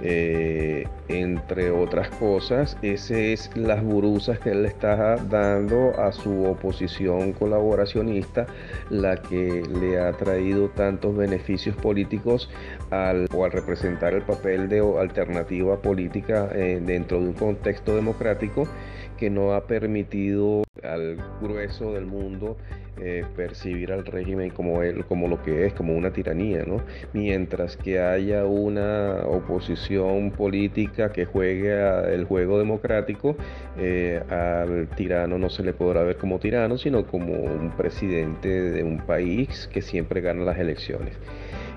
Eh, 0.01 0.87
entre 1.09 1.73
otras 1.73 2.09
cosas, 2.11 2.77
ese 2.83 3.33
es 3.33 3.51
las 3.57 3.83
burusas 3.83 4.38
que 4.38 4.51
él 4.51 4.64
está 4.64 5.16
dando 5.16 5.99
a 5.99 6.12
su 6.12 6.44
oposición 6.44 7.33
colaboracionista, 7.33 8.47
la 8.90 9.16
que 9.16 9.64
le 9.81 9.99
ha 9.99 10.12
traído 10.12 10.68
tantos 10.68 11.16
beneficios 11.16 11.75
políticos 11.75 12.49
al, 12.90 13.27
o 13.35 13.44
al 13.44 13.51
representar 13.51 14.14
el 14.14 14.23
papel 14.23 14.68
de 14.68 14.81
alternativa 15.01 15.83
política 15.83 16.49
eh, 16.55 16.81
dentro 16.85 17.18
de 17.18 17.27
un 17.29 17.35
contexto 17.35 17.97
democrático 17.97 18.68
que 19.18 19.31
no 19.31 19.52
ha 19.54 19.66
permitido 19.66 20.64
al 20.83 21.18
grueso 21.40 21.92
del 21.92 22.07
mundo 22.07 22.57
eh, 23.00 23.24
percibir 23.37 23.92
al 23.92 24.04
régimen 24.04 24.50
como, 24.50 24.83
él, 24.83 25.04
como 25.04 25.28
lo 25.28 25.40
que 25.42 25.66
es, 25.66 25.72
como 25.72 25.96
una 25.96 26.12
tiranía, 26.12 26.64
¿no? 26.66 26.83
Mientras 27.12 27.76
que 27.76 28.00
haya 28.00 28.44
una 28.44 29.22
oposición 29.24 30.33
política 30.33 31.12
que 31.12 31.24
juegue 31.24 31.72
el 32.12 32.24
juego 32.24 32.59
democrático, 32.59 33.37
eh, 33.78 34.20
al 34.28 34.88
tirano 34.96 35.38
no 35.38 35.48
se 35.48 35.62
le 35.62 35.74
podrá 35.74 36.02
ver 36.02 36.16
como 36.16 36.40
tirano, 36.40 36.76
sino 36.76 37.07
como 37.07 37.35
un 37.35 37.70
presidente 37.76 38.48
de 38.48 38.83
un 38.83 38.98
país 38.98 39.68
que 39.72 39.81
siempre 39.81 40.20
gana 40.20 40.42
las 40.42 40.59
elecciones 40.59 41.16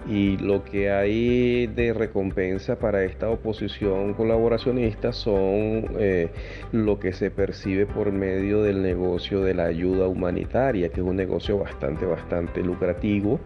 y 0.08 0.38
lo 0.38 0.64
que 0.64 0.92
hay 0.92 1.68
de 1.68 1.94
recompensa 1.94 2.78
para 2.78 3.04
esta 3.04 3.30
oposición 3.30 4.14
colaboracionista 4.14 5.14
son 5.14 5.86
eh, 6.00 6.30
lo 6.72 7.00
que 7.00 7.14
se 7.14 7.32
percibe 7.32 7.86
por 7.86 8.12
medio 8.12 8.64
del 8.64 8.82
negocio 8.82 9.42
de 9.42 9.54
la 9.54 9.66
ayuda 9.66 10.08
humanitaria, 10.08 10.90
que 10.90 11.02
es 11.02 11.06
un 11.06 11.16
negocio 11.16 11.58
bastante, 11.58 12.06
bastante 12.06 12.62
lucrativo 12.62 13.40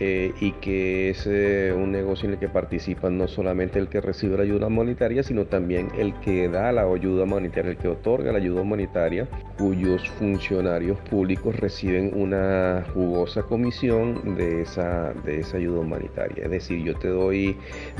eh, 0.00 0.32
y 0.40 0.52
que 0.52 1.10
es 1.10 1.26
eh, 1.26 1.74
un 1.76 1.90
negocio 1.90 2.28
en 2.28 2.34
el 2.34 2.38
que 2.38 2.48
participan 2.48 3.18
no 3.18 3.26
solamente 3.26 3.78
el 3.78 3.88
que 3.88 4.00
recibe 4.00 4.36
la 4.36 4.44
ayuda 4.44 4.68
humanitaria, 4.68 5.22
sino 5.22 5.46
también 5.46 5.88
el 5.98 6.14
que 6.20 6.48
da 6.48 6.70
la 6.70 6.82
ayuda 6.82 7.24
humanitaria, 7.24 7.72
el 7.72 7.76
que 7.76 7.88
otorga 7.88 8.30
la 8.30 8.38
ayuda 8.38 8.60
humanitaria, 8.60 9.28
cuyos 9.58 10.08
funcionarios 10.10 10.98
públicos 11.00 11.56
reciben 11.56 12.12
una 12.14 12.84
jugosa 12.94 13.42
comisión 13.42 14.36
de 14.36 14.62
esa, 14.62 15.12
de 15.24 15.40
esa 15.40 15.56
ayuda 15.56 15.80
humanitaria. 15.80 16.44
Es 16.44 16.50
decir, 16.50 16.84
yo 16.84 16.94
te 16.94 17.08
doy 17.08 17.56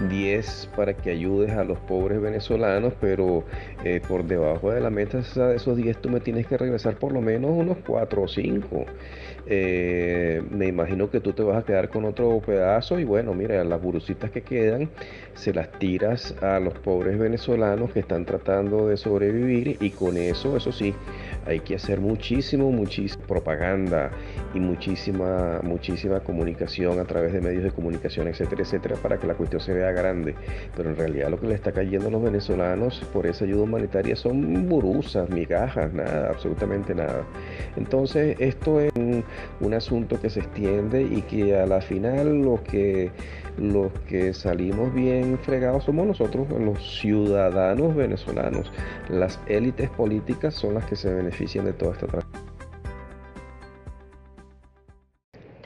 10 0.09 0.71
para 0.77 0.95
que 0.95 1.11
ayudes 1.11 1.51
a 1.53 1.65
los 1.65 1.79
pobres 1.81 2.21
venezolanos, 2.21 2.93
pero 3.01 3.45
eh, 3.85 4.01
por 4.07 4.25
debajo 4.25 4.71
de 4.71 4.81
la 4.81 4.91
meta 4.91 5.19
de 5.19 5.57
esos 5.57 5.77
10 5.77 6.01
tú 6.01 6.11
me 6.11 6.21
tienes 6.21 6.47
que 6.47 6.57
regresar 6.57 6.97
por 6.97 7.13
lo 7.13 7.21
menos 7.21 7.51
unos 7.53 7.79
4 7.87 8.23
o 8.23 8.29
5. 8.29 8.87
Me 9.49 10.67
imagino 10.67 11.11
que 11.11 11.21
tú 11.21 11.33
te 11.33 11.43
vas 11.43 11.57
a 11.57 11.65
quedar 11.65 11.89
con 11.89 12.05
otro 12.05 12.41
pedazo 12.45 12.99
y 12.99 13.05
bueno, 13.05 13.33
mira, 13.35 13.65
las 13.65 13.81
burucitas 13.81 14.31
que 14.31 14.43
quedan 14.43 14.91
se 15.35 15.55
las 15.55 15.71
tiras 15.73 16.35
a 16.43 16.61
los 16.61 16.75
pobres 16.75 17.19
venezolanos 17.19 17.93
que 17.93 18.01
están 18.01 18.25
tratando 18.25 18.89
de 18.89 18.97
sobrevivir 18.97 19.77
y 19.81 19.91
con 19.91 20.17
eso, 20.17 20.57
eso 20.57 20.73
sí, 20.73 20.95
hay 21.47 21.61
que 21.61 21.77
hacer 21.77 22.01
muchísimo, 22.01 22.71
muchísima 22.71 23.25
propaganda 23.27 24.11
y 24.55 24.61
muchísima, 24.61 25.61
muchísima 25.63 26.21
comunicación 26.21 26.99
a 26.99 27.05
través 27.05 27.33
de 27.33 27.41
medios 27.41 27.65
de 27.65 27.71
comunicación, 27.71 28.29
etcétera, 28.29 28.63
etcétera, 28.63 28.97
para 28.97 29.19
que 29.19 29.27
la 29.27 29.35
cuestión 29.35 29.61
se 29.61 29.73
vea 29.73 29.93
grande. 29.93 30.35
Pero 30.77 30.91
en 30.91 30.97
realidad 30.97 31.31
lo 31.31 31.41
que 31.41 31.47
le 31.47 31.55
está 31.55 31.73
cayendo 31.73 32.09
a 32.09 32.11
los 32.11 32.23
venezolanos 32.23 33.03
por 33.13 33.27
esa 33.27 33.45
ayuda 33.45 33.63
humanitaria 33.63 34.17
son 34.17 34.69
burusas, 34.69 35.29
migajas, 35.31 35.93
nada, 35.93 36.31
absolutamente 36.31 36.95
nada. 36.95 37.25
Entonces, 37.77 38.37
esto 38.39 38.81
es 38.81 38.91
un, 38.97 39.25
un 39.61 39.75
asunto 39.75 40.21
que 40.21 40.31
se 40.31 40.41
extiende 40.41 41.03
y 41.03 41.23
que 41.23 41.57
a 41.57 41.67
la 41.67 41.81
final 41.81 42.43
los 42.43 42.61
que, 42.63 43.11
los 43.59 43.93
que 44.09 44.33
salimos 44.33 44.93
bien 44.95 45.39
fregados 45.39 45.85
somos 45.85 46.07
nosotros, 46.07 46.49
los 46.51 47.01
ciudadanos 47.01 47.95
venezolanos. 47.95 48.73
Las 49.09 49.41
élites 49.47 49.91
políticas 49.91 50.55
son 50.55 50.75
las 50.75 50.85
que 50.87 50.97
se 50.97 51.13
benefician 51.13 51.65
de 51.65 51.73
toda 51.73 51.93
esta 51.93 52.07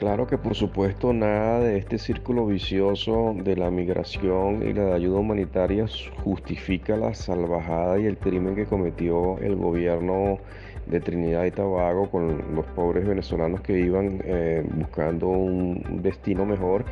Claro 0.03 0.27
que 0.27 0.37
por 0.37 0.53
supuesto 0.53 1.13
nada 1.13 1.61
de 1.61 1.77
este 1.77 1.97
círculo 1.97 2.45
vicioso 2.45 3.33
de 3.37 3.55
la 3.55 3.71
migración 3.71 4.61
y 4.61 4.73
la 4.73 4.95
ayuda 4.95 5.19
humanitaria 5.19 5.85
justifica 6.25 6.97
la 6.97 7.13
salvajada 7.13 7.97
y 7.97 8.05
el 8.07 8.17
crimen 8.17 8.53
que 8.53 8.65
cometió 8.65 9.37
el 9.37 9.55
gobierno 9.55 10.39
de 10.87 10.99
Trinidad 10.99 11.45
y 11.45 11.51
Tobago 11.51 12.11
con 12.11 12.53
los 12.53 12.65
pobres 12.75 13.07
venezolanos 13.07 13.61
que 13.61 13.79
iban 13.79 14.19
eh, 14.25 14.65
buscando 14.75 15.29
un 15.29 16.01
destino 16.01 16.45
mejor 16.45 16.83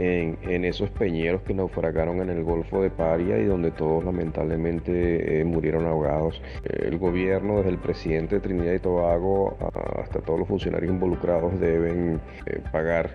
en, 0.00 0.64
esos 0.64 0.88
peñeros 0.90 1.42
que 1.42 1.52
naufragaron 1.52 2.20
en 2.22 2.30
el 2.30 2.42
Golfo 2.42 2.82
de 2.82 2.90
Paria 2.90 3.38
y 3.38 3.44
donde 3.44 3.70
todos 3.70 4.02
lamentablemente 4.02 5.40
eh, 5.40 5.44
murieron 5.44 5.86
ahogados. 5.86 6.40
El 6.64 6.96
gobierno, 6.98 7.58
desde 7.58 7.70
el 7.70 7.78
presidente 7.78 8.36
de 8.36 8.40
Trinidad 8.40 8.72
y 8.72 8.78
Tobago 8.78 9.58
hasta 10.02 10.20
todos 10.20 10.38
los 10.38 10.48
funcionarios 10.48 10.90
involucrados 10.90 11.58
deben 11.60 12.20
eh, 12.46 12.62
pagar 12.72 13.10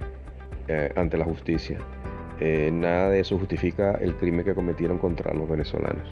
ante 0.95 1.15
la 1.15 1.25
justicia. 1.25 1.77
nada 2.39 3.11
de 3.11 3.19
eso 3.19 3.37
justifica 3.37 3.91
el 4.01 4.15
crimen 4.15 4.43
que 4.43 4.55
cometieron 4.55 4.97
contra 4.97 5.31
los 5.31 5.47
venezolanos. 5.47 6.09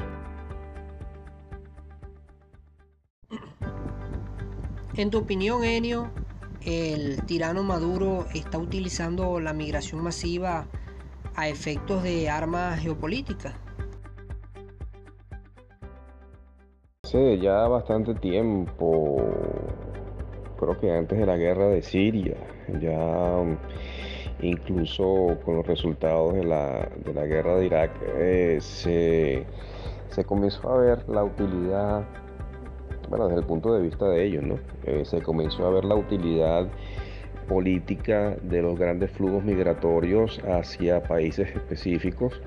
En 4.96 5.10
tu 5.10 5.18
opinión, 5.18 5.64
Enio, 5.64 6.12
el 6.66 7.26
tirano 7.26 7.64
Maduro 7.64 8.26
está 8.34 8.58
utilizando 8.58 9.40
la 9.40 9.54
migración 9.54 10.04
masiva 10.04 10.68
a 11.36 11.48
efectos 11.48 12.04
de 12.04 12.30
armas 12.30 12.80
geopolíticas. 12.80 13.54
Hace 17.04 17.40
ya 17.40 17.68
bastante 17.68 18.16
tiempo, 18.16 19.18
creo 20.58 20.80
que 20.80 20.92
antes 20.92 21.20
de 21.20 21.26
la 21.26 21.38
guerra 21.38 21.68
de 21.68 21.82
Siria, 21.82 22.38
ya 22.80 23.44
incluso 24.42 25.38
con 25.44 25.58
los 25.58 25.68
resultados 25.68 26.34
de 26.34 26.44
la, 26.44 26.88
guerra 27.26 27.56
de 27.58 27.66
Irak, 27.66 27.92
eh, 28.16 28.58
se, 28.62 29.46
se 30.10 30.26
comenzó 30.26 30.70
a 30.70 30.78
ver 30.78 31.10
la 31.10 31.24
utilidad 31.24 32.06
bueno, 33.10 33.28
desde 33.28 33.42
el 33.42 33.46
punto 33.46 33.74
de 33.74 33.82
vista 33.82 34.08
de 34.08 34.24
ellos, 34.26 34.44
¿no? 34.44 34.60
Eh, 34.86 35.06
se 35.06 35.22
comenzó 35.22 35.66
a 35.66 35.70
ver 35.72 35.86
la 35.86 35.96
utilidad 35.96 36.68
política 37.48 38.36
de 38.42 38.62
los 38.62 38.78
grandes 38.78 39.12
flujos 39.12 39.44
migratorios 39.44 40.40
hacia 40.46 41.04
países 41.04 41.50
específicos 41.56 42.42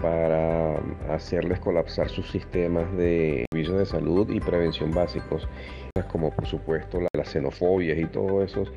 para 0.00 0.76
hacerles 1.08 1.60
colapsar 1.60 2.08
sus 2.08 2.30
sistemas 2.30 2.90
de 2.96 3.46
servicios 3.50 3.78
de 3.78 3.86
salud 3.86 4.30
y 4.30 4.40
prevención 4.40 4.90
básicos, 4.90 5.48
como 6.10 6.30
por 6.30 6.46
supuesto 6.46 7.00
las 7.16 7.28
xenofobias 7.28 7.98
y 7.98 8.04
todas 8.06 8.52
esas 8.52 8.68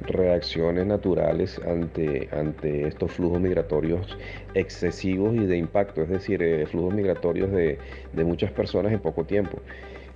reacciones 0.00 0.86
naturales 0.86 1.60
ante, 1.66 2.28
ante 2.32 2.86
estos 2.86 3.12
flujos 3.12 3.40
migratorios 3.40 4.16
excesivos 4.54 5.34
y 5.34 5.46
de 5.46 5.56
impacto, 5.56 6.02
es 6.02 6.08
decir, 6.08 6.42
eh, 6.42 6.66
flujos 6.66 6.94
migratorios 6.94 7.50
de, 7.50 7.78
de 8.12 8.24
muchas 8.24 8.52
personas 8.52 8.92
en 8.92 9.00
poco 9.00 9.24
tiempo. 9.24 9.58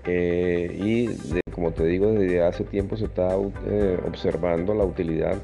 Eh, 0.05 0.77
y 0.79 1.43
como 1.53 1.71
te 1.71 1.85
digo, 1.85 2.12
desde 2.12 2.43
hace 2.43 2.65
tiempo 2.65 2.97
se 2.97 3.05
está 3.05 3.37
eh, 3.67 3.99
observando 4.07 4.75
la 4.75 4.85
utilidad 4.85 5.37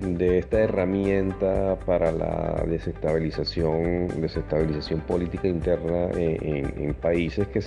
de 0.00 0.38
esta 0.38 0.60
herramienta 0.60 1.76
para 1.86 2.12
la 2.12 2.62
desestabilización, 2.68 4.08
desestabilización 4.20 5.00
política 5.00 5.48
interna 5.48 6.10
en, 6.14 6.94
países 6.94 7.48
que 7.48 7.60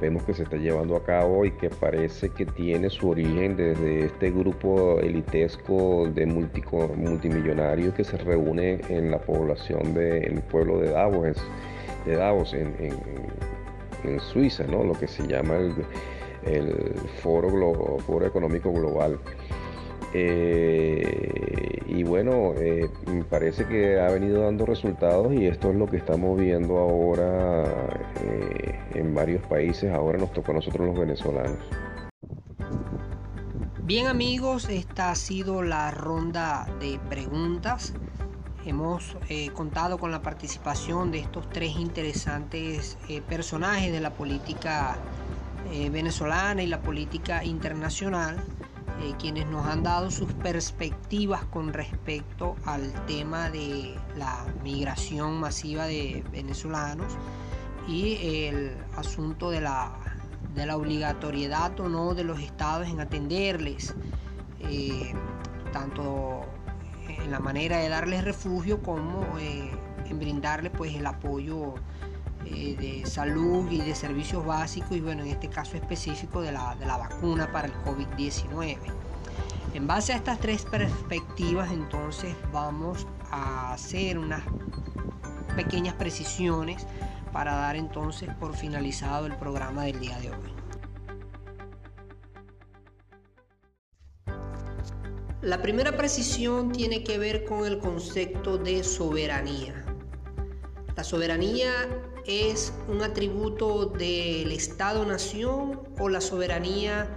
vemos 0.00 0.24
que 0.24 0.34
se 0.34 0.42
está 0.42 0.56
llevando 0.56 0.96
a 0.96 1.04
cabo 1.04 1.44
y 1.44 1.50
que 1.52 1.70
parece 1.70 2.28
que 2.30 2.44
tiene 2.44 2.90
su 2.90 3.08
origen 3.08 3.56
desde 3.56 4.06
este 4.06 4.30
grupo 4.30 5.00
elitesco 5.00 6.08
de 6.08 6.26
multimillonarios 6.26 7.94
que 7.94 8.04
se 8.04 8.16
reúne 8.18 8.80
en 8.88 9.10
la 9.10 9.18
población 9.18 9.94
del 9.94 10.40
pueblo 10.42 10.78
de 10.78 10.90
Davos, 10.90 11.36
de 12.04 12.16
Davos 12.16 12.52
en 12.52 12.74
Suiza, 14.20 14.64
¿no? 14.64 14.84
lo 14.84 14.94
que 14.94 15.08
se 15.08 15.26
llama 15.26 15.56
el, 15.56 15.74
el 16.44 16.94
Foro, 17.22 17.98
Foro 17.98 18.26
Económico 18.26 18.72
Global. 18.72 19.18
Eh, 20.14 21.82
y 21.86 22.02
bueno, 22.02 22.54
eh, 22.56 22.88
parece 23.28 23.66
que 23.66 24.00
ha 24.00 24.10
venido 24.10 24.42
dando 24.42 24.64
resultados 24.64 25.32
y 25.34 25.46
esto 25.46 25.70
es 25.70 25.76
lo 25.76 25.86
que 25.86 25.98
estamos 25.98 26.38
viendo 26.38 26.78
ahora 26.78 27.64
eh, 28.22 28.80
en 28.94 29.14
varios 29.14 29.44
países. 29.46 29.92
Ahora 29.92 30.18
nos 30.18 30.32
tocó 30.32 30.52
a 30.52 30.54
nosotros 30.56 30.86
los 30.86 30.98
venezolanos. 30.98 31.58
Bien 33.84 34.06
amigos, 34.06 34.68
esta 34.68 35.10
ha 35.10 35.14
sido 35.14 35.62
la 35.62 35.90
ronda 35.90 36.66
de 36.78 36.98
preguntas. 37.08 37.94
Hemos 38.68 39.16
contado 39.54 39.98
con 39.98 40.10
la 40.10 40.22
participación 40.22 41.10
de 41.10 41.20
estos 41.20 41.48
tres 41.48 41.76
interesantes 41.76 42.98
personajes 43.28 43.90
de 43.90 44.00
la 44.00 44.10
política 44.10 44.98
venezolana 45.90 46.62
y 46.62 46.66
la 46.66 46.80
política 46.80 47.44
internacional. 47.44 48.44
Eh, 49.00 49.14
quienes 49.16 49.46
nos 49.46 49.64
han 49.64 49.84
dado 49.84 50.10
sus 50.10 50.32
perspectivas 50.32 51.44
con 51.44 51.72
respecto 51.72 52.56
al 52.64 52.92
tema 53.06 53.48
de 53.48 53.94
la 54.16 54.44
migración 54.64 55.38
masiva 55.38 55.86
de 55.86 56.24
venezolanos 56.32 57.16
y 57.86 58.46
el 58.46 58.76
asunto 58.96 59.50
de 59.50 59.60
la, 59.60 59.92
de 60.52 60.66
la 60.66 60.76
obligatoriedad 60.76 61.78
o 61.78 61.88
no 61.88 62.14
de 62.14 62.24
los 62.24 62.40
estados 62.40 62.88
en 62.88 62.98
atenderles, 62.98 63.94
eh, 64.62 65.14
tanto 65.72 66.44
en 67.28 67.32
la 67.32 67.40
manera 67.40 67.76
de 67.76 67.90
darles 67.90 68.24
refugio 68.24 68.82
como 68.82 69.38
eh, 69.38 69.70
en 70.08 70.18
brindarles 70.18 70.72
pues, 70.74 70.94
el 70.94 71.04
apoyo 71.04 71.74
de 72.44 73.02
salud 73.04 73.70
y 73.70 73.76
de 73.76 73.94
servicios 73.94 74.46
básicos 74.46 74.92
y 74.92 75.00
bueno, 75.00 75.22
en 75.22 75.28
este 75.28 75.50
caso 75.50 75.76
específico 75.76 76.40
de 76.40 76.52
la, 76.52 76.74
de 76.76 76.86
la 76.86 76.96
vacuna 76.96 77.52
para 77.52 77.68
el 77.68 77.74
COVID-19. 77.84 78.78
En 79.74 79.86
base 79.86 80.14
a 80.14 80.16
estas 80.16 80.38
tres 80.38 80.64
perspectivas 80.64 81.70
entonces 81.70 82.34
vamos 82.50 83.06
a 83.30 83.74
hacer 83.74 84.18
unas 84.18 84.40
pequeñas 85.54 85.92
precisiones 85.92 86.86
para 87.34 87.54
dar 87.54 87.76
entonces 87.76 88.30
por 88.40 88.56
finalizado 88.56 89.26
el 89.26 89.36
programa 89.36 89.84
del 89.84 90.00
día 90.00 90.18
de 90.18 90.30
hoy. 90.30 90.57
La 95.48 95.62
primera 95.62 95.96
precisión 95.96 96.72
tiene 96.72 97.02
que 97.02 97.16
ver 97.16 97.46
con 97.46 97.64
el 97.64 97.78
concepto 97.78 98.58
de 98.58 98.84
soberanía. 98.84 99.82
La 100.94 101.02
soberanía 101.02 101.72
es 102.26 102.70
un 102.86 103.00
atributo 103.00 103.86
del 103.86 104.52
Estado-nación 104.52 105.88
o 105.98 106.10
la 106.10 106.20
soberanía 106.20 107.08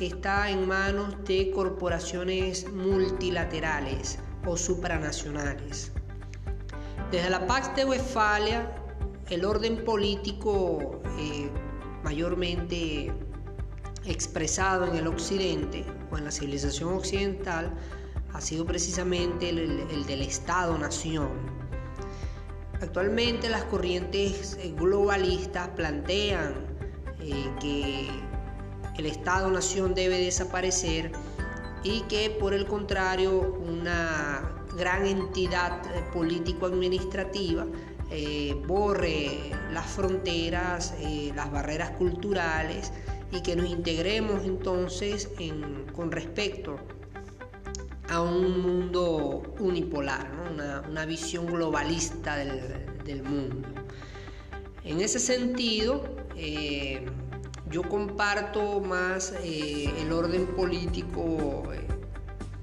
está 0.00 0.48
en 0.48 0.66
manos 0.66 1.14
de 1.24 1.50
corporaciones 1.50 2.66
multilaterales 2.72 4.18
o 4.46 4.56
supranacionales. 4.56 5.92
Desde 7.10 7.28
la 7.28 7.46
Pax 7.46 7.76
de 7.76 7.84
Westfalia, 7.84 8.74
el 9.28 9.44
orden 9.44 9.84
político 9.84 11.02
eh, 11.18 11.50
mayormente 12.02 13.12
expresado 14.06 14.86
en 14.86 14.96
el 14.96 15.06
occidente 15.06 15.84
en 16.18 16.24
la 16.24 16.30
civilización 16.30 16.92
occidental 16.94 17.72
ha 18.32 18.40
sido 18.40 18.64
precisamente 18.66 19.50
el 19.50 20.06
del 20.06 20.22
Estado-nación. 20.22 21.64
Actualmente 22.84 23.48
las 23.48 23.64
corrientes 23.64 24.58
eh, 24.60 24.74
globalistas 24.76 25.68
plantean 25.68 26.54
eh, 27.18 27.48
que 27.58 28.10
el 28.98 29.06
Estado-Nación 29.06 29.94
debe 29.94 30.18
desaparecer 30.18 31.10
y 31.82 32.02
que 32.02 32.28
por 32.28 32.52
el 32.52 32.66
contrario 32.66 33.40
una 33.40 34.52
gran 34.76 35.06
entidad 35.06 35.80
eh, 35.94 36.04
político-administrativa 36.12 37.66
borre 38.68 39.50
las 39.72 39.86
fronteras, 39.86 40.94
las 41.34 41.50
barreras 41.50 41.90
culturales 41.92 42.92
y 43.32 43.42
que 43.42 43.56
nos 43.56 43.68
integremos 43.68 44.44
entonces 44.44 45.28
con 45.94 46.12
respecto 46.12 46.78
a 48.08 48.20
un 48.20 48.60
mundo 48.60 49.42
unipolar, 49.58 50.30
una, 50.88 51.06
visión 51.06 51.46
globalista 51.46 52.36
del, 52.36 53.22
mundo. 53.22 53.68
En 54.84 55.00
ese 55.00 55.18
sentido, 55.18 56.04
eh, 56.36 57.04
yo 57.70 57.82
comparto 57.82 58.80
más 58.80 59.32
eh, 59.42 59.92
el 59.98 60.12
orden 60.12 60.46
político 60.46 61.62
eh, 61.72 61.86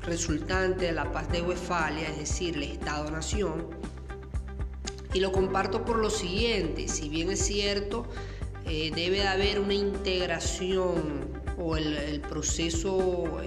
resultante 0.04 0.86
de 0.86 0.92
la 0.94 1.12
paz 1.12 1.32
de 1.32 1.42
Westfalia, 1.42 2.10
es 2.10 2.18
decir, 2.18 2.56
el 2.56 2.64
Estado-Nación, 2.64 3.68
y 5.14 5.20
lo 5.20 5.32
comparto 5.32 5.84
por 5.84 5.98
lo 5.98 6.10
siguiente, 6.10 6.88
si 6.88 7.10
bien 7.10 7.32
es 7.32 7.40
cierto, 7.46 8.06
debe 8.66 9.18
de 9.18 9.28
haber 9.28 9.60
una 9.60 9.74
integración 9.74 11.32
o 11.58 11.78
el 11.78 12.22
proceso 12.22 13.42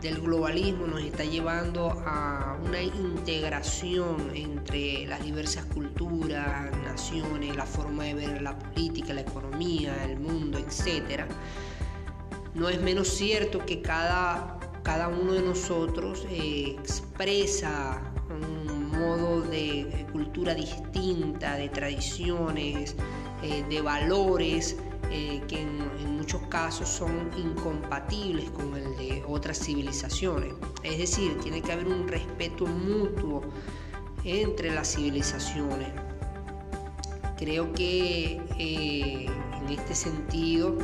del 0.00 0.20
globalismo 0.20 0.86
nos 0.86 1.02
está 1.02 1.24
llevando 1.24 1.90
a 2.06 2.58
una 2.64 2.82
integración 2.82 4.30
entre 4.34 5.06
las 5.06 5.22
diversas 5.22 5.66
culturas, 5.66 6.70
naciones, 6.84 7.54
la 7.54 7.66
forma 7.66 8.04
de 8.04 8.14
ver 8.14 8.42
la 8.42 8.58
política, 8.58 9.12
la 9.12 9.20
economía, 9.20 10.04
el 10.04 10.18
mundo, 10.18 10.58
etc. 10.58 11.24
No 12.54 12.68
es 12.68 12.80
menos 12.80 13.08
cierto 13.08 13.64
que 13.66 13.82
cada, 13.82 14.58
cada 14.82 15.08
uno 15.08 15.32
de 15.32 15.42
nosotros 15.42 16.26
eh, 16.30 16.76
expresa 16.78 18.00
un 18.30 18.90
modo 18.90 19.42
de 19.42 20.06
cultura 20.12 20.54
distinta, 20.54 21.56
de 21.56 21.68
tradiciones, 21.68 22.96
eh, 23.42 23.64
de 23.70 23.80
valores 23.80 24.76
eh, 25.10 25.42
que 25.48 25.62
en, 25.62 25.80
muchos 26.20 26.42
casos 26.48 26.88
son 26.88 27.30
incompatibles 27.38 28.50
con 28.50 28.76
el 28.76 28.94
de 28.98 29.24
otras 29.26 29.58
civilizaciones. 29.58 30.52
Es 30.82 30.98
decir, 30.98 31.40
tiene 31.40 31.62
que 31.62 31.72
haber 31.72 31.88
un 31.88 32.06
respeto 32.06 32.66
mutuo 32.66 33.40
entre 34.22 34.70
las 34.72 34.94
civilizaciones. 34.94 35.88
Creo 37.38 37.72
que 37.72 38.42
eh, 38.58 39.26
en 39.26 39.68
este 39.70 39.94
sentido 39.94 40.76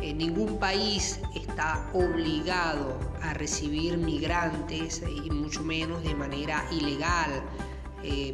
ningún 0.00 0.58
país 0.58 1.18
está 1.34 1.90
obligado 1.92 2.96
a 3.22 3.34
recibir 3.34 3.98
migrantes 3.98 5.02
y 5.24 5.28
mucho 5.30 5.64
menos 5.64 6.04
de 6.04 6.14
manera 6.14 6.64
ilegal 6.70 7.42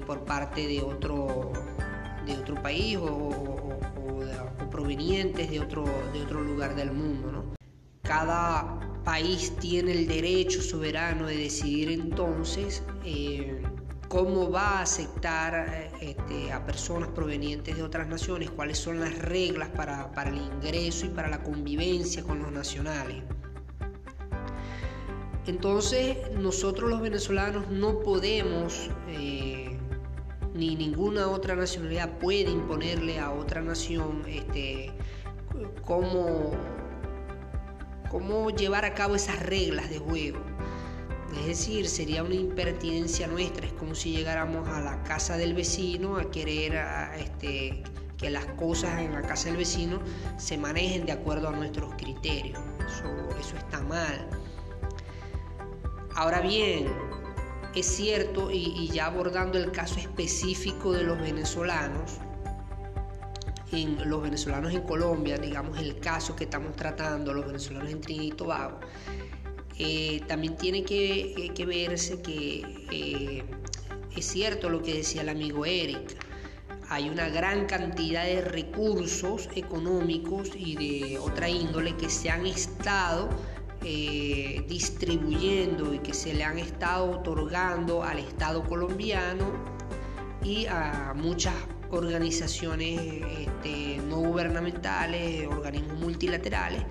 por 0.07 0.21
parte 0.25 0.67
de 0.67 0.83
otro, 0.83 1.51
de 2.27 2.37
otro 2.37 2.63
país 2.63 2.99
provenientes 4.73 5.51
de 5.51 5.61
otro, 5.61 5.85
de 6.13 6.23
otro 6.23 6.41
lugar 6.41 6.75
del 6.75 6.93
mundo. 6.93 7.55
Cada 8.03 8.81
país 9.05 9.55
tiene 9.61 9.93
el 9.93 10.09
derecho 10.09 10.63
soberano 10.63 11.27
de 11.27 11.37
decidir 11.37 11.91
entonces 11.91 12.83
eh, 13.05 13.63
cómo 14.09 14.51
va 14.51 14.79
a 14.79 14.83
aceptar 14.83 15.69
eh, 15.69 15.91
este, 16.01 16.53
a 16.53 16.65
personas 16.67 17.09
provenientes 17.11 17.77
de 17.77 17.83
otras 17.83 18.09
naciones, 18.09 18.51
cuáles 18.51 18.79
son 18.79 19.01
las 19.01 19.17
reglas 19.19 19.69
para, 19.71 20.11
el 20.27 20.37
ingreso 20.37 21.07
y 21.07 21.09
para 21.11 21.29
la 21.29 21.43
convivencia 21.43 22.23
con 22.23 22.43
los 22.43 22.53
nacionales. 22.53 23.23
Entonces 25.47 26.17
nosotros 26.39 26.89
los 26.91 27.01
venezolanos 27.01 27.69
no 27.69 28.01
podemos 28.01 28.91
eh, 29.09 29.62
ni 30.55 30.77
ninguna 30.77 31.29
otra 31.29 31.57
nacionalidad 31.57 32.19
puede 32.19 32.51
imponerle 32.51 33.19
a 33.19 33.31
otra 33.31 33.63
nación 33.63 34.23
este, 34.27 34.91
cómo, 35.85 36.53
cómo 38.11 38.51
llevar 38.51 38.85
a 38.85 38.95
cabo 38.95 39.15
esas 39.15 39.41
reglas 39.41 39.89
de 39.91 39.99
juego. 39.99 40.41
Es 41.41 41.47
decir, 41.47 41.89
sería 41.89 42.23
una 42.23 42.35
impertinencia 42.35 43.27
nuestra, 43.27 43.67
es 43.67 43.73
como 43.73 43.95
si 43.95 44.13
llegáramos 44.13 44.69
a 44.69 44.81
la 44.83 45.03
casa 45.03 45.39
del 45.39 45.55
vecino 45.55 46.19
a 46.19 46.31
querer 46.31 46.79
este, 47.17 47.83
que 48.19 48.31
las 48.31 48.45
cosas 48.45 49.01
en 49.01 49.13
la 49.13 49.23
casa 49.23 49.49
del 49.49 49.57
vecino 49.57 49.99
se 50.37 50.59
manejen 50.59 51.07
de 51.07 51.13
acuerdo 51.13 51.49
a 51.49 51.53
nuestros 51.53 51.95
criterios. 51.95 52.61
Eso, 52.87 53.39
eso 53.41 53.57
está 53.57 53.81
mal. 53.81 54.29
Ahora 56.15 56.43
bien, 56.43 56.87
es 57.75 57.87
cierto, 57.87 58.51
y, 58.51 58.89
ya 58.89 59.07
abordando 59.07 59.59
el 59.59 59.73
caso 59.73 59.99
específico 59.99 60.93
de 60.93 61.05
los 61.05 61.19
venezolanos, 61.19 62.19
en 63.73 64.09
los 64.09 64.23
venezolanos 64.23 64.75
en 64.75 64.83
Colombia, 64.83 65.39
digamos 65.39 65.79
el 65.79 65.99
caso 65.99 66.37
que 66.37 66.45
estamos 66.45 66.77
tratando, 66.77 67.33
los 67.33 67.47
venezolanos 67.47 67.91
en 67.91 68.01
Trinidad 68.03 68.35
y 68.35 68.37
Tobago, 68.37 68.81
eh, 69.79 70.21
también 70.29 70.57
tiene 70.57 70.85
que, 70.85 71.65
verse 71.67 72.21
que 72.21 72.87
eh, 72.91 73.45
es 74.15 74.27
cierto 74.27 74.69
lo 74.69 74.83
que 74.83 74.95
decía 74.95 75.23
el 75.23 75.31
amigo 75.31 75.65
Eric. 75.65 76.19
hay 76.91 77.09
una 77.09 77.31
gran 77.31 77.65
cantidad 77.65 78.25
de 78.25 78.43
recursos 78.43 79.49
económicos 79.55 80.51
y 80.55 80.77
de 80.77 81.19
otra 81.19 81.49
índole 81.49 81.97
que 81.97 82.11
se 82.11 82.29
han 82.29 82.45
estado 82.45 83.31
eh, 83.85 84.65
distribuyendo 84.69 85.93
y 85.93 85.99
que 85.99 86.15
se 86.15 86.35
le 86.35 86.45
han 86.45 86.59
estado 86.59 87.11
otorgando 87.11 88.03
al 88.03 88.19
Estado 88.19 88.63
colombiano 88.65 89.53
y 90.45 90.67
a 90.67 91.13
muchas 91.17 91.55
organizaciones 91.91 93.01
este, 93.39 93.99
no 94.09 94.19
gubernamentales, 94.19 95.47
organismos 95.47 95.99
multilaterales, 95.99 96.83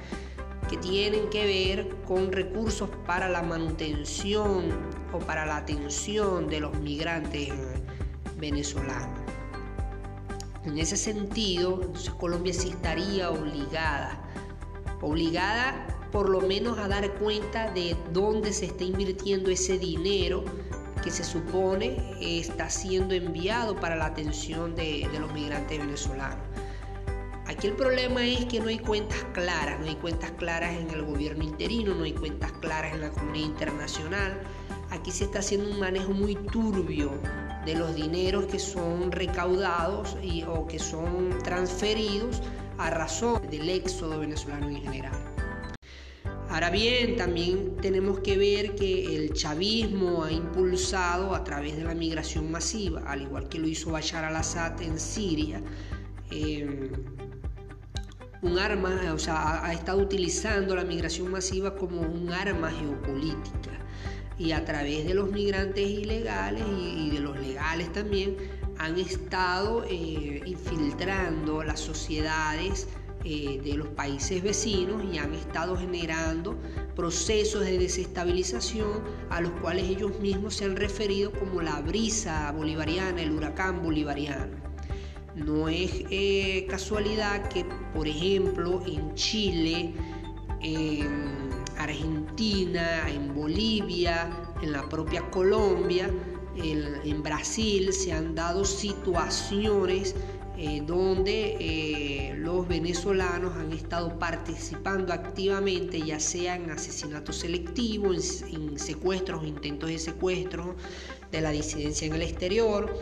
que 0.70 0.78
tienen 0.78 1.30
que 1.30 1.46
ver 1.46 1.90
con 2.06 2.32
recursos 2.32 2.90
para 3.06 3.28
la 3.28 3.42
manutención 3.42 4.66
o 5.12 5.20
para 5.20 5.46
la 5.46 5.58
atención 5.58 6.48
de 6.48 6.60
los 6.60 6.78
migrantes 6.80 7.50
venezolanos. 8.38 9.20
En 10.64 10.78
ese 10.78 10.96
sentido, 10.96 11.92
Colombia 12.20 12.54
sí 12.54 12.70
estaría 12.70 13.32
obligada, 13.32 14.22
obligada 15.02 15.91
por 16.12 16.30
lo 16.30 16.41
menos 16.41 16.78
a 16.78 16.88
dar 16.88 17.13
cuenta 17.15 17.71
de 17.71 17.95
dónde 18.12 18.54
se 18.54 18.65
está 18.65 18.84
invirtiendo 18.84 19.50
ese 19.50 19.78
dinero 19.78 20.43
que 21.02 21.12
se 21.12 21.24
supone 21.24 21.97
está 22.21 22.69
siendo 22.69 23.15
enviado 23.15 23.76
para 23.76 23.95
la 23.95 24.06
atención 24.06 24.76
de, 24.76 25.08
los 25.19 25.34
migrantes 25.34 25.80
venezolanos. 25.80 26.45
Aquí 27.47 27.67
el 27.67 27.74
problema 27.74 28.26
es 28.26 28.45
que 28.45 28.60
no 28.60 28.67
hay 28.67 28.80
cuentas 28.80 29.17
claras, 29.34 29.80
no 29.80 29.88
hay 29.88 29.95
cuentas 29.95 30.32
claras 30.32 30.74
en 30.74 30.89
el 30.91 31.04
gobierno 31.04 31.43
interino, 31.43 31.93
no 31.95 32.04
hay 32.04 32.13
cuentas 32.13 32.52
claras 32.54 32.93
en 32.93 33.02
la 33.02 33.10
comunidad 33.10 33.45
internacional. 33.45 34.41
Aquí 34.91 35.12
se 35.12 35.26
está 35.26 35.39
haciendo 35.39 35.69
un 35.69 35.80
manejo 35.80 36.12
muy 36.12 36.36
turbio 36.36 37.12
de 37.65 37.76
los 37.76 37.95
dineros 37.95 38.45
que 38.45 38.60
son 38.60 39.12
recaudados 39.12 40.15
o 40.47 40.67
que 40.67 40.80
son 40.80 41.38
transferidos 41.43 42.41
a 42.78 42.89
razón 42.89 43.41
del 43.50 43.69
éxodo 43.69 44.19
venezolano 44.19 44.69
en 44.69 44.82
general. 44.82 45.31
Ahora 46.52 46.70
bien, 46.70 47.16
también 47.16 47.78
tenemos 47.78 48.20
que 48.20 48.38
ver 48.38 48.76
que 48.76 49.16
el 49.16 49.32
chavismo 49.32 50.26
ha 50.26 50.34
impulsado 50.34 51.34
a 51.34 51.46
través 51.46 51.78
de 51.78 51.86
la 51.86 51.96
migración 51.96 52.52
masiva, 52.52 53.04
al 53.08 53.22
igual 53.22 53.48
que 53.48 53.58
lo 53.58 53.70
hizo 53.70 53.92
Bashar 53.92 54.26
al-Assad 54.26 54.82
en 54.82 55.00
Siria, 55.00 55.62
eh, 56.30 56.92
un 58.42 58.60
arma, 58.60 59.14
o 59.14 59.18
sea, 59.18 59.64
ha 59.64 59.72
estado 59.72 60.00
utilizando 60.00 60.76
la 60.76 60.84
migración 60.84 61.32
masiva 61.32 61.74
como 61.74 62.02
un 62.02 62.34
arma 62.34 62.70
geopolítica. 62.70 63.72
Y 64.38 64.52
a 64.52 64.66
través 64.66 65.06
de 65.06 65.14
los 65.14 65.32
migrantes 65.32 65.88
ilegales 65.88 66.66
y, 66.68 67.12
de 67.12 67.20
los 67.22 67.40
legales 67.40 67.94
también 67.94 68.36
han 68.78 69.00
estado 69.00 69.86
eh, 69.86 70.42
infiltrando 70.46 71.64
las 71.64 71.80
sociedades 71.80 72.90
eh, 73.24 73.62
de 73.64 73.76
los 73.76 73.88
países 73.90 74.42
vecinos 74.42 75.04
y 75.14 75.20
han 75.20 75.36
estado 75.36 75.78
generando 75.78 76.58
procesos 76.96 77.64
de 77.64 77.78
desestabilización 77.78 79.04
a 79.30 79.42
los 79.42 79.52
cuales 79.62 79.88
ellos 79.90 80.20
mismos 80.20 80.56
se 80.56 80.66
han 80.66 80.76
referido 80.76 81.32
como 81.32 81.62
la 81.62 81.82
brisa 81.82 82.52
bolivariana, 82.52 83.22
el 83.22 83.32
huracán 83.32 83.84
bolivariano. 83.84 84.56
No 85.36 85.70
es 85.70 86.04
eh, 86.10 86.66
casualidad 86.68 87.48
que, 87.48 87.64
por 87.94 88.08
ejemplo, 88.08 88.82
en 88.88 89.14
Chile, 89.14 89.94
en 90.62 91.52
Argentina, 91.78 93.08
en 93.08 93.36
Bolivia, 93.36 94.32
en 94.64 94.72
la 94.72 94.90
propia 94.90 95.30
Colombia, 95.30 96.10
en 96.56 97.24
Brasil 97.24 97.94
se 97.94 98.12
han 98.12 98.36
dado 98.36 98.66
situaciones 98.66 100.16
eh, 100.63 100.84
donde 100.86 101.58
eh, 101.60 102.36
los 102.38 102.67
venezolanos 102.67 103.58
han 103.58 103.74
estado 103.74 104.19
participando 104.19 105.12
activamente, 105.12 106.00
ya 106.00 106.19
sea 106.19 106.56
en 106.56 106.69
asesinatos 106.69 107.38
selectivos, 107.38 108.43
en, 108.43 108.78
secuestros, 108.78 109.43
intentos 109.43 109.89
de 109.89 109.97
secuestro 109.97 110.76
de 111.32 111.41
la 111.41 111.50
disidencia 111.50 112.06
en 112.06 112.13
el 112.13 112.21
exterior. 112.21 112.95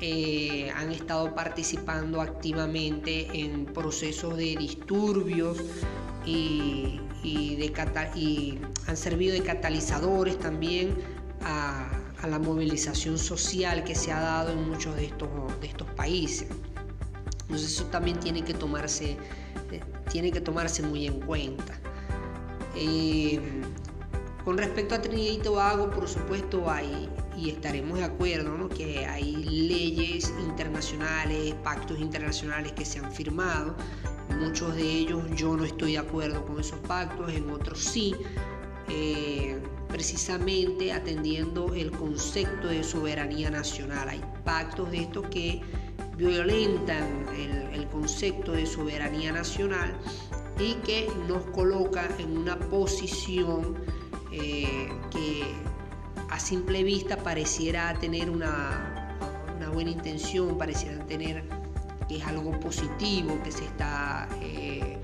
Eh, 0.00 0.70
han 0.74 0.90
estado 0.90 1.34
participando 1.34 2.22
activamente 2.22 3.28
en 3.40 3.66
procesos 3.66 4.38
de 4.38 4.56
disturbios 4.56 5.58
y, 6.24 7.02
han 8.86 8.96
servido 8.96 9.34
de 9.34 9.42
catalizadores 9.42 10.38
también 10.38 10.94
a, 11.42 11.90
la 12.26 12.38
movilización 12.38 13.18
social 13.18 13.84
que 13.84 13.94
se 13.94 14.12
ha 14.12 14.20
dado 14.20 14.50
en 14.50 14.70
muchos 14.70 14.96
de 14.96 15.04
estos 15.04 15.90
países. 15.94 16.48
Entonces 17.46 17.72
eso 17.72 17.84
también 17.86 18.18
tiene 18.18 18.42
que 18.42 18.54
tomarse, 18.54 19.16
eh, 19.70 19.80
tiene 20.10 20.32
que 20.32 20.40
tomarse 20.40 20.82
muy 20.82 21.06
en 21.06 21.20
cuenta. 21.20 21.78
Eh, 22.74 23.40
con 24.44 24.58
respecto 24.58 24.94
a 24.94 25.00
Trinidad 25.00 25.32
y 25.32 25.38
Tobago, 25.38 25.90
por 25.90 26.08
supuesto, 26.08 26.70
hay, 26.70 27.08
y 27.36 27.50
estaremos 27.50 27.98
de 27.98 28.04
acuerdo, 28.04 28.68
que 28.68 29.06
hay 29.06 29.36
leyes 29.36 30.32
internacionales, 30.40 31.54
pactos 31.64 31.98
internacionales 31.98 32.72
que 32.72 32.84
se 32.84 32.98
han 32.98 33.10
firmado. 33.12 33.76
muchos 34.40 34.74
de 34.74 34.82
ellos 34.82 35.22
yo 35.34 35.56
no 35.56 35.64
estoy 35.64 35.92
de 35.92 35.98
acuerdo 35.98 36.44
con 36.44 36.60
esos 36.60 36.78
pactos, 36.80 37.32
en 37.32 37.48
otros 37.50 37.80
sí. 37.80 38.14
Eh, 38.88 39.58
precisamente 39.88 40.92
atendiendo 40.92 41.74
el 41.74 41.90
concepto 41.90 42.68
de 42.68 42.84
soberanía 42.84 43.50
nacional. 43.50 44.08
Hay 44.08 44.22
pactos 44.44 44.90
de 44.90 44.98
estos 44.98 45.26
que 45.28 45.62
violentan 46.16 47.26
el, 47.36 47.86
concepto 47.96 48.52
de 48.52 48.66
soberanía 48.66 49.32
nacional 49.32 49.90
y 50.58 50.74
que 50.84 51.08
nos 51.26 51.42
coloca 51.46 52.06
en 52.18 52.36
una 52.36 52.58
posición 52.58 53.74
eh, 54.30 54.90
que 55.10 55.54
a 56.28 56.38
simple 56.38 56.82
vista 56.82 57.16
pareciera 57.16 57.94
tener 57.94 58.28
una, 58.28 59.16
buena 59.72 59.90
intención, 59.90 60.58
pareciera 60.58 61.04
tener 61.06 61.42
que 62.06 62.18
es 62.18 62.26
algo 62.26 62.58
positivo, 62.60 63.38
que 63.42 63.50
se 63.50 63.64
está, 63.64 64.28
eh, 64.42 64.98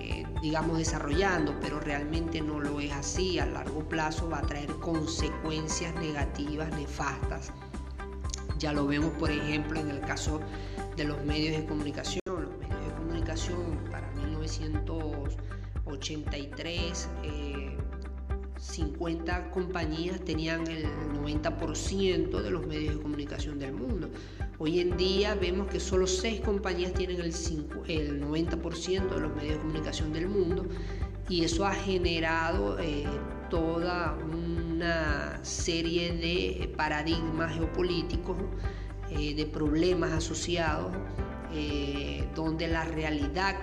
eh, 0.00 0.26
digamos, 0.40 0.78
desarrollando, 0.78 1.58
pero 1.60 1.78
realmente 1.78 2.40
no 2.40 2.58
lo 2.58 2.80
es 2.80 2.92
así. 2.92 3.38
A 3.38 3.46
largo 3.46 3.80
plazo 3.88 4.28
va 4.30 4.38
a 4.38 4.42
traer 4.42 4.72
consecuencias 4.76 5.94
negativas, 5.96 6.70
nefastas 6.70 7.52
ya 8.58 8.72
lo 8.72 8.86
vemos, 8.86 9.12
por 9.14 9.30
ejemplo, 9.30 9.80
en 9.80 9.90
el 9.90 10.00
caso 10.00 10.40
de 10.96 11.04
los 11.04 11.22
medios 11.24 11.56
de 11.56 11.64
comunicación. 11.66 12.20
Los 12.26 12.50
medios 12.58 12.86
de 12.86 12.92
comunicación 12.96 13.78
para 13.90 14.10
1983, 14.12 17.08
50 18.56 19.38
eh, 19.38 19.50
compañías 19.52 20.24
tenían 20.24 20.66
el 20.66 20.86
90% 21.14 22.42
de 22.42 22.50
los 22.50 22.66
medios 22.66 22.96
de 22.96 23.02
comunicación 23.02 23.58
del 23.58 23.72
mundo. 23.72 24.10
Hoy 24.58 24.80
en 24.80 24.96
día 24.96 25.34
vemos 25.34 25.68
que 25.68 25.80
solo 25.80 26.06
6 26.06 26.40
compañías 26.42 26.94
tienen 26.94 27.20
el, 27.20 27.34
el 27.88 28.22
90% 28.22 29.08
de 29.08 29.20
los 29.20 29.34
medios 29.34 29.54
de 29.54 29.60
comunicación 29.60 30.12
del 30.12 30.28
mundo 30.28 30.64
y 31.28 31.44
eso 31.44 31.66
ha 31.66 31.74
generado 31.74 32.78
eh, 32.78 33.04
toda 33.50 34.16
una 34.84 35.38
serie 35.42 36.12
de 36.12 36.68
paradigmas 36.76 37.54
geopolíticos, 37.54 38.36
eh, 39.10 39.34
de 39.34 39.46
problemas 39.46 40.12
asociados, 40.12 40.92
eh, 41.52 42.28
donde 42.34 42.68
la 42.68 42.84
realidad 42.84 43.56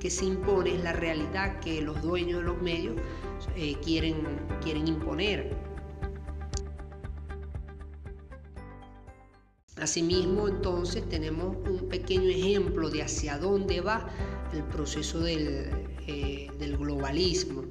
que 0.00 0.10
se 0.10 0.24
impone 0.24 0.74
es 0.74 0.82
la 0.82 0.92
realidad 0.92 1.60
que 1.60 1.80
los 1.80 2.02
dueños 2.02 2.40
de 2.40 2.44
los 2.44 2.60
medios 2.60 2.96
quieren, 3.84 4.16
quieren 4.60 4.88
imponer. 4.88 5.56
Asimismo, 9.80 10.48
entonces 10.48 11.08
tenemos 11.08 11.56
un 11.68 11.88
pequeño 11.88 12.28
ejemplo 12.28 12.90
de 12.90 13.02
hacia 13.02 13.38
dónde 13.38 13.80
va 13.80 14.08
el 14.52 14.64
proceso 14.64 15.20
del, 15.20 15.70
eh, 16.06 16.48
del 16.58 16.76
globalismo, 16.76 17.64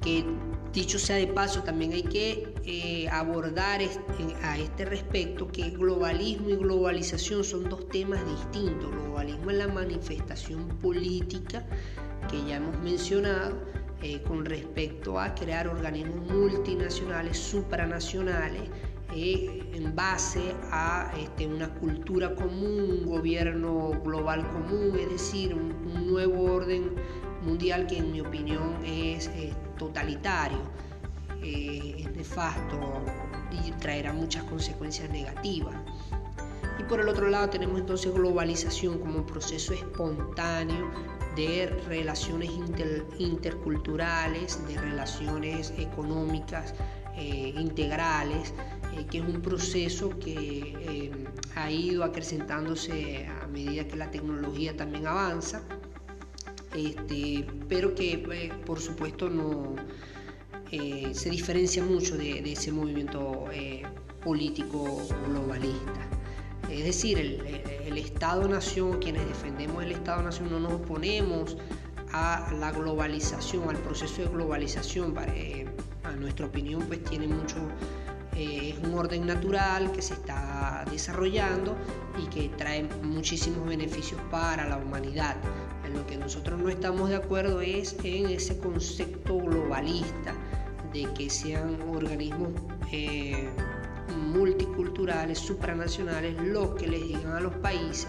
que 0.00 0.24
dicho 0.72 0.98
sea 0.98 1.16
de 1.16 1.26
paso, 1.26 1.62
también 1.62 1.92
hay 1.92 2.02
que 2.02 2.54
eh, 2.64 3.08
abordar 3.10 3.80
a 4.42 4.58
este 4.58 4.84
respecto 4.84 5.48
que 5.48 5.70
globalismo 5.70 6.50
y 6.50 6.56
globalización 6.56 7.44
son 7.44 7.68
dos 7.68 7.88
temas 7.88 8.20
distintos. 8.26 8.90
Globalismo 8.90 9.50
es 9.50 9.56
la 9.56 9.68
manifestación 9.68 10.68
política 10.80 11.64
que 12.30 12.44
ya 12.46 12.56
hemos 12.56 12.78
mencionado 12.80 13.56
eh, 14.02 14.22
con 14.22 14.44
respecto 14.44 15.18
a 15.18 15.34
crear 15.34 15.66
organismos 15.66 16.30
multinacionales, 16.30 17.36
supranacionales, 17.36 18.62
en 19.14 19.94
base 19.94 20.54
a 20.70 21.10
este, 21.18 21.46
una 21.46 21.72
cultura 21.74 22.34
común, 22.34 23.00
un 23.02 23.06
gobierno 23.06 23.92
global 24.04 24.46
común, 24.50 24.96
es 24.98 25.08
decir, 25.08 25.54
un 25.54 26.06
nuevo 26.08 26.52
orden 26.52 26.94
mundial 27.42 27.86
que 27.86 27.98
en 27.98 28.12
mi 28.12 28.20
opinión 28.20 28.84
es, 28.84 29.30
totalitario, 29.78 30.58
eh, 31.40 31.94
es 31.98 32.10
nefasto 32.16 32.80
y 33.50 33.70
traerá 33.72 34.12
muchas 34.12 34.42
consecuencias 34.44 35.08
negativas. 35.10 35.74
Y 36.78 36.82
por 36.84 37.00
el 37.00 37.08
otro 37.08 37.28
lado 37.28 37.48
tenemos 37.48 37.80
entonces 37.80 38.12
globalización 38.12 38.98
como 38.98 39.24
proceso 39.24 39.72
espontáneo 39.72 40.90
de 41.36 41.66
relaciones 41.86 42.50
interculturales, 43.18 44.66
de 44.66 44.80
relaciones 44.80 45.72
económicas 45.78 46.74
eh, 47.18 47.52
integrales, 47.56 48.54
eh, 48.96 49.06
que 49.10 49.18
es 49.18 49.24
un 49.24 49.42
proceso 49.42 50.18
que 50.18 50.74
eh, 50.78 51.10
ha 51.56 51.70
ido 51.70 52.04
acrecentándose 52.04 53.26
a 53.26 53.46
medida 53.48 53.86
que 53.86 53.96
la 53.96 54.10
tecnología 54.10 54.76
también 54.76 55.06
avanza, 55.06 55.62
este, 56.74 57.44
pero 57.68 57.94
que 57.94 58.52
por 58.64 58.80
supuesto 58.80 59.28
no 59.28 59.76
se 60.70 61.30
diferencia 61.30 61.82
mucho 61.82 62.16
de, 62.18 62.40
ese 62.52 62.70
movimiento 62.70 63.46
político 64.22 65.02
globalista. 65.26 66.06
Es 66.70 66.84
decir, 66.84 67.18
el, 67.18 67.96
Estado-Nación, 67.96 68.98
quienes 69.00 69.26
defendemos 69.26 69.82
el 69.82 69.92
Estado-Nación, 69.92 70.50
no 70.50 70.60
nos 70.60 70.72
oponemos 70.74 71.56
a 72.12 72.52
la 72.58 72.72
globalización, 72.72 73.68
al 73.68 73.76
proceso 73.76 74.22
de 74.22 74.28
globalización. 74.28 75.14
Eh, 75.34 75.66
a 76.08 76.16
nuestra 76.16 76.46
opinión, 76.46 76.82
pues 76.86 77.02
tiene 77.04 77.28
mucho, 77.28 77.56
eh, 78.34 78.74
es 78.74 78.86
un 78.86 78.94
orden 78.94 79.26
natural 79.26 79.92
que 79.92 80.02
se 80.02 80.14
está 80.14 80.84
desarrollando 80.90 81.76
y 82.22 82.26
que 82.28 82.48
trae 82.56 82.84
muchísimos 83.02 83.66
beneficios 83.66 84.20
para 84.30 84.68
la 84.68 84.76
humanidad. 84.76 85.36
En 85.84 85.94
lo 85.94 86.06
que 86.06 86.16
nosotros 86.16 86.60
no 86.60 86.68
estamos 86.68 87.08
de 87.08 87.16
acuerdo 87.16 87.60
es 87.60 87.96
en 88.04 88.26
ese 88.26 88.58
concepto 88.58 89.38
globalista 89.38 90.34
de 90.92 91.04
que 91.14 91.30
sean 91.30 91.80
organismos 91.88 92.50
eh, 92.92 93.48
multiculturales, 94.32 95.38
supranacionales, 95.38 96.40
los 96.42 96.70
que 96.74 96.88
les 96.88 97.02
digan 97.02 97.32
a 97.32 97.40
los 97.40 97.54
países 97.56 98.08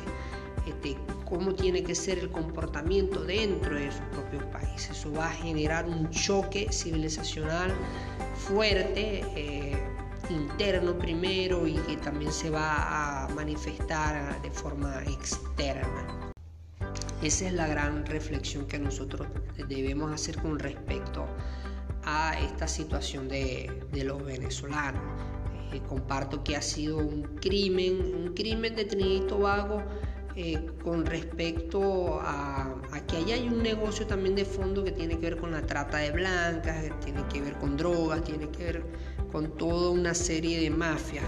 este, 0.66 0.95
cómo 1.30 1.54
tiene 1.54 1.84
que 1.84 1.96
ser 1.96 2.20
el 2.20 2.32
comportamiento 2.32 3.24
dentro 3.24 3.76
de 3.76 3.92
sus 3.92 4.02
propios 4.12 4.44
países. 4.46 4.92
Eso 4.92 5.12
va 5.12 5.28
a 5.28 5.34
generar 5.34 5.88
un 5.88 6.10
choque 6.10 6.68
civilizacional 6.72 7.72
fuerte, 8.36 9.24
eh, 9.36 9.78
interno 10.30 10.98
primero 10.98 11.66
y 11.68 11.74
que 11.74 11.98
también 11.98 12.32
se 12.32 12.50
va 12.50 13.24
a 13.24 13.28
manifestar 13.30 14.42
de 14.42 14.52
forma 14.52 15.02
externa. 15.04 16.32
Esa 17.22 17.48
es 17.48 17.54
la 17.54 17.68
gran 17.68 18.06
reflexión 18.06 18.66
que 18.66 18.80
nosotros 18.80 19.28
debemos 19.68 20.14
hacer 20.14 20.38
con 20.42 20.60
respecto 20.60 21.26
a 22.04 22.40
esta 22.40 22.68
situación 22.68 23.28
de 23.28 23.70
los 23.92 24.24
venezolanos. 24.24 25.02
Eh, 25.72 25.82
comparto 25.88 26.44
que 26.44 26.56
ha 26.56 26.62
sido 26.64 26.98
un 26.98 27.22
crimen, 27.42 28.16
un 28.16 28.34
crimen 28.34 28.76
de 28.76 28.86
Trinidad 28.86 29.26
y 29.26 29.28
Tobago 29.28 29.84
eh, 30.42 30.58
con 30.86 31.06
respecto 31.06 32.18
a, 32.22 32.74
que 33.10 33.18
allá 33.18 33.36
hay 33.36 33.50
un 33.50 33.62
negocio 33.62 34.08
también 34.08 34.36
de 34.36 34.46
fondo 34.46 34.86
que 34.86 34.94
tiene 34.94 35.20
que 35.20 35.32
ver 35.32 35.38
con 35.38 35.52
la 35.52 35.64
trata 35.66 35.98
de 35.98 36.12
blancas, 36.12 36.82
que 36.82 36.92
tiene 37.04 37.28
que 37.28 37.42
ver 37.42 37.56
con 37.56 37.76
drogas, 37.76 38.24
tiene 38.24 38.48
que 38.48 38.64
ver 38.64 38.86
con 39.34 39.58
toda 39.58 39.90
una 39.90 40.14
serie 40.14 40.62
de 40.62 40.70
mafias 40.70 41.26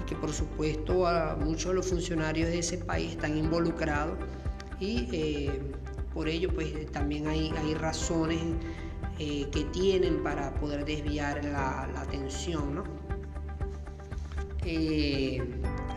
y 0.00 0.06
que 0.06 0.14
por 0.14 0.32
supuesto 0.32 1.04
a 1.04 1.34
muchos 1.34 1.72
de 1.72 1.74
los 1.74 1.88
funcionarios 1.88 2.48
de 2.48 2.60
ese 2.60 2.78
país 2.78 3.10
están 3.10 3.36
involucrados 3.36 4.16
y 4.78 5.08
eh, 5.10 5.60
por 6.12 6.28
ello 6.28 6.48
pues 6.54 6.92
también 6.92 7.26
hay, 7.26 7.50
razones 7.74 8.38
que 9.18 9.66
tienen 9.72 10.22
para 10.22 10.54
poder 10.54 10.84
desviar 10.84 11.44
la, 11.44 11.88
la 11.92 12.02
atención, 12.02 12.76
¿no? 12.76 12.84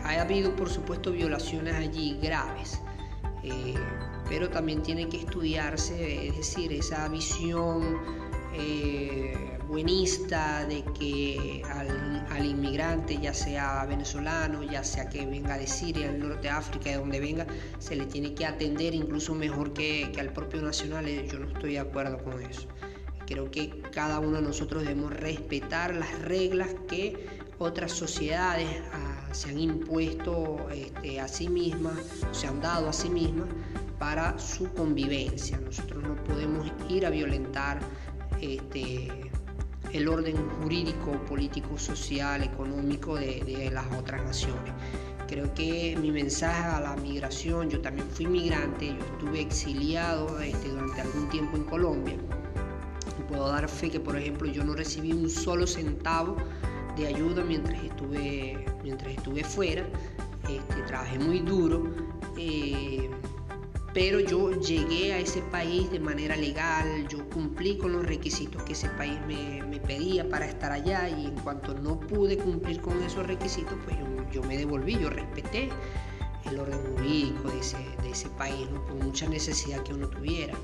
Eh, 0.08 0.18
ha 0.18 0.22
habido, 0.22 0.54
por 0.56 0.70
supuesto, 0.70 1.12
violaciones 1.12 1.74
allí 1.74 2.18
graves, 2.22 2.80
eh, 3.42 3.74
pero 4.28 4.48
también 4.48 4.82
tiene 4.82 5.08
que 5.08 5.18
estudiarse, 5.18 6.28
es 6.28 6.36
decir, 6.36 6.72
esa 6.72 7.08
visión 7.08 7.98
eh, 8.54 9.58
buenista 9.68 10.64
de 10.64 10.82
que 10.98 11.62
al, 11.70 12.44
inmigrante, 12.44 13.18
ya 13.18 13.34
sea 13.34 13.84
venezolano, 13.84 14.62
ya 14.62 14.82
sea 14.82 15.08
que 15.08 15.26
venga 15.26 15.58
de 15.58 15.66
Siria, 15.66 16.10
del 16.10 16.20
norte 16.20 16.42
de 16.42 16.50
África, 16.50 16.90
de 16.90 16.96
donde 16.96 17.20
venga, 17.20 17.46
se 17.78 17.96
le 17.96 18.06
tiene 18.06 18.32
que 18.32 18.46
atender 18.46 18.94
incluso 18.94 19.34
mejor 19.34 19.74
que, 19.74 20.10
que 20.14 20.20
al 20.20 20.32
propio 20.32 20.62
nacional. 20.62 21.06
Yo 21.26 21.38
no 21.40 21.48
estoy 21.48 21.72
de 21.72 21.80
acuerdo 21.80 22.22
con 22.22 22.40
eso. 22.42 22.68
Creo 23.26 23.50
que 23.50 23.82
cada 23.92 24.20
uno 24.20 24.36
de 24.36 24.42
nosotros 24.42 24.84
debemos 24.84 25.12
respetar 25.12 25.94
las 25.94 26.18
reglas 26.22 26.68
que 26.88 27.26
otras 27.58 27.92
sociedades 27.92 28.68
se 29.32 29.50
han 29.50 29.58
impuesto 29.58 30.68
este, 30.72 31.20
a 31.20 31.28
sí 31.28 31.48
mismas, 31.48 31.98
se 32.32 32.46
han 32.46 32.60
dado 32.60 32.88
a 32.88 32.92
sí 32.92 33.08
mismas 33.10 33.48
para 33.98 34.38
su 34.38 34.72
convivencia. 34.72 35.58
Nosotros 35.58 36.02
no 36.02 36.14
podemos 36.24 36.70
ir 36.88 37.04
a 37.06 37.10
violentar 37.10 37.80
este, 38.40 39.30
el 39.92 40.08
orden 40.08 40.36
jurídico, 40.62 41.12
político, 41.26 41.78
social, 41.78 42.42
económico 42.42 43.16
de, 43.16 43.70
las 43.72 43.86
otras 43.96 44.22
naciones. 44.22 44.72
Creo 45.26 45.52
que 45.54 45.96
mi 46.00 46.10
mensaje 46.10 46.62
a 46.62 46.80
la 46.80 46.96
migración, 46.96 47.68
yo 47.68 47.80
también 47.80 48.08
fui 48.08 48.26
migrante, 48.26 48.88
yo 48.88 49.04
estuve 49.12 49.40
exiliado 49.40 50.40
este, 50.40 50.68
durante 50.68 51.02
algún 51.02 51.28
tiempo 51.28 51.56
en 51.56 51.64
Colombia. 51.64 52.16
Puedo 53.28 53.48
dar 53.48 53.68
fe 53.68 53.90
que, 53.90 54.00
por 54.00 54.16
ejemplo, 54.16 54.48
yo 54.48 54.64
no 54.64 54.74
recibí 54.74 55.12
un 55.12 55.28
solo 55.28 55.66
centavo 55.66 56.36
de 56.98 57.06
ayuda 57.06 57.44
mientras 57.44 57.82
estuve, 57.82 58.64
mientras 58.82 59.12
estuve 59.12 59.44
fuera. 59.44 59.86
Este, 60.48 60.82
trabajé 60.86 61.18
muy 61.18 61.40
duro, 61.40 61.84
eh, 62.36 63.10
pero 63.92 64.20
yo 64.20 64.50
llegué 64.60 65.12
a 65.12 65.18
ese 65.18 65.42
país 65.42 65.90
de 65.90 66.00
manera 66.00 66.36
legal, 66.36 67.06
yo 67.08 67.28
cumplí 67.30 67.76
con 67.76 67.92
los 67.92 68.06
requisitos 68.06 68.62
que 68.62 68.72
ese 68.72 68.88
país 68.90 69.18
me, 69.26 69.58
pedía 69.80 70.28
para 70.28 70.44
estar 70.46 70.70
allá 70.70 71.08
y 71.08 71.26
en 71.26 71.34
cuanto 71.36 71.72
no 71.72 71.98
pude 71.98 72.36
cumplir 72.36 72.80
con 72.80 73.02
esos 73.02 73.26
requisitos, 73.26 73.72
pues 73.84 73.96
yo, 74.32 74.42
me 74.42 74.58
devolví, 74.58 74.98
yo 74.98 75.08
respeté 75.08 75.70
el 76.50 76.58
orden 76.58 76.78
jurídico 76.94 77.50
de 77.50 77.60
ese, 77.60 77.78
de 78.02 78.10
ese 78.10 78.28
país, 78.30 78.68
¿no? 78.70 78.84
por 78.84 78.96
mucha 78.96 79.26
necesidad 79.28 79.82
que 79.82 79.94
uno 79.94 80.08
tuviera. 80.08 80.54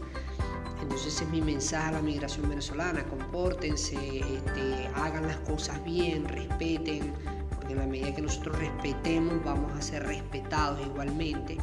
Entonces 0.85 1.23
es 1.23 1.29
mi 1.31 1.41
mensaje 1.41 1.89
a 1.89 1.93
la 1.93 2.03
migración 2.03 2.47
venezolana, 2.47 3.03
compórtense, 3.05 3.97
este, 4.19 4.87
hagan 4.95 5.27
las 5.27 5.39
cosas 5.39 5.83
bien, 5.83 6.29
respeten, 6.29 7.11
porque 7.49 7.73
en 7.73 7.79
la 7.79 7.87
medida 7.87 8.15
que 8.15 8.21
nosotros 8.21 8.59
respetemos 8.59 9.43
vamos 9.43 9.73
a 9.73 9.81
ser 9.81 10.07
respetados 10.07 10.79
igualmente. 10.87 11.57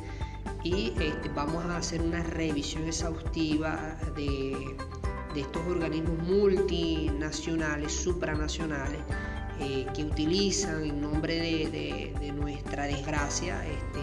Y 0.63 0.93
este, 0.99 1.29
vamos 1.35 1.63
a 1.65 1.77
hacer 1.77 2.01
una 2.01 2.23
revisión 2.23 2.83
exhaustiva 2.85 3.95
de, 4.15 4.57
estos 5.35 5.67
organismos 5.67 6.17
multinacionales, 6.27 7.93
supranacionales, 7.93 9.01
eh, 9.59 9.85
que 9.93 10.03
utilizan 10.03 10.83
en 10.83 10.99
nombre 10.99 11.35
de, 11.69 12.31
nuestra 12.33 12.85
desgracia 12.85 13.63
este, 13.67 13.99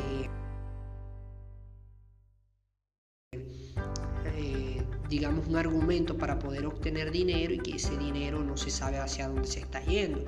digamos, 5.18 5.48
un 5.48 5.56
argumento 5.56 6.16
para 6.16 6.38
poder 6.38 6.64
obtener 6.64 7.10
dinero 7.10 7.52
y 7.52 7.58
que 7.58 7.74
ese 7.74 7.96
dinero 7.96 8.44
no 8.44 8.56
se 8.56 8.70
sabe 8.70 8.98
hacia 8.98 9.26
dónde 9.26 9.48
se 9.48 9.58
está 9.58 9.84
yendo. 9.84 10.24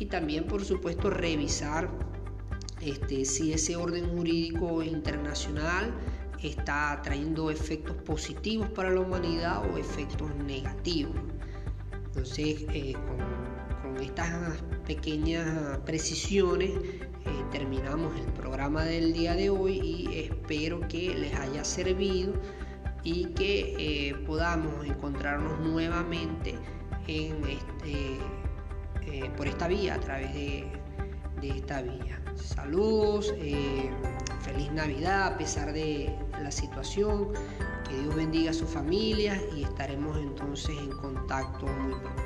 Y 0.00 0.06
también, 0.06 0.48
por 0.48 0.64
supuesto, 0.64 1.10
revisar 1.10 1.88
este, 2.80 3.24
si 3.24 3.52
ese 3.52 3.76
orden 3.76 4.10
jurídico 4.16 4.82
internacional 4.82 5.94
está 6.42 7.00
trayendo 7.04 7.52
efectos 7.52 7.94
positivos 7.98 8.68
para 8.70 8.90
la 8.90 9.00
humanidad 9.00 9.62
o 9.70 9.78
efectos 9.78 10.34
negativos. 10.34 11.14
Entonces, 12.06 12.64
eh, 12.70 12.94
con, 12.94 14.02
estas 14.02 14.60
pequeñas 14.88 15.78
precisiones, 15.86 16.70
eh, 16.70 17.04
terminamos 17.52 18.12
el 18.18 18.26
programa 18.32 18.84
del 18.84 19.12
día 19.12 19.36
de 19.36 19.50
hoy 19.50 19.78
y 19.78 20.18
espero 20.18 20.80
que 20.88 21.14
les 21.14 21.32
haya 21.34 21.62
servido 21.64 22.34
y 23.06 23.26
que 23.26 23.76
eh, 23.78 24.14
podamos 24.26 24.84
encontrarnos 24.84 25.60
nuevamente 25.60 26.58
en 27.06 27.36
este, 27.44 28.18
eh, 29.06 29.30
por 29.36 29.46
esta 29.46 29.68
vía, 29.68 29.94
a 29.94 30.00
través 30.00 30.34
de, 30.34 30.66
esta 31.40 31.82
vía. 31.82 32.20
Saludos, 32.34 33.32
eh, 33.38 33.88
feliz 34.40 34.72
Navidad 34.72 35.34
a 35.34 35.38
pesar 35.38 35.72
de 35.72 36.12
la 36.42 36.50
situación, 36.50 37.28
que 37.88 37.96
Dios 37.96 38.16
bendiga 38.16 38.50
a 38.50 38.54
su 38.54 38.66
familia 38.66 39.40
y 39.54 39.62
estaremos 39.62 40.18
entonces 40.18 40.76
en 40.76 40.90
contacto 40.90 41.66
muy 41.66 41.94
pronto. 42.00 42.25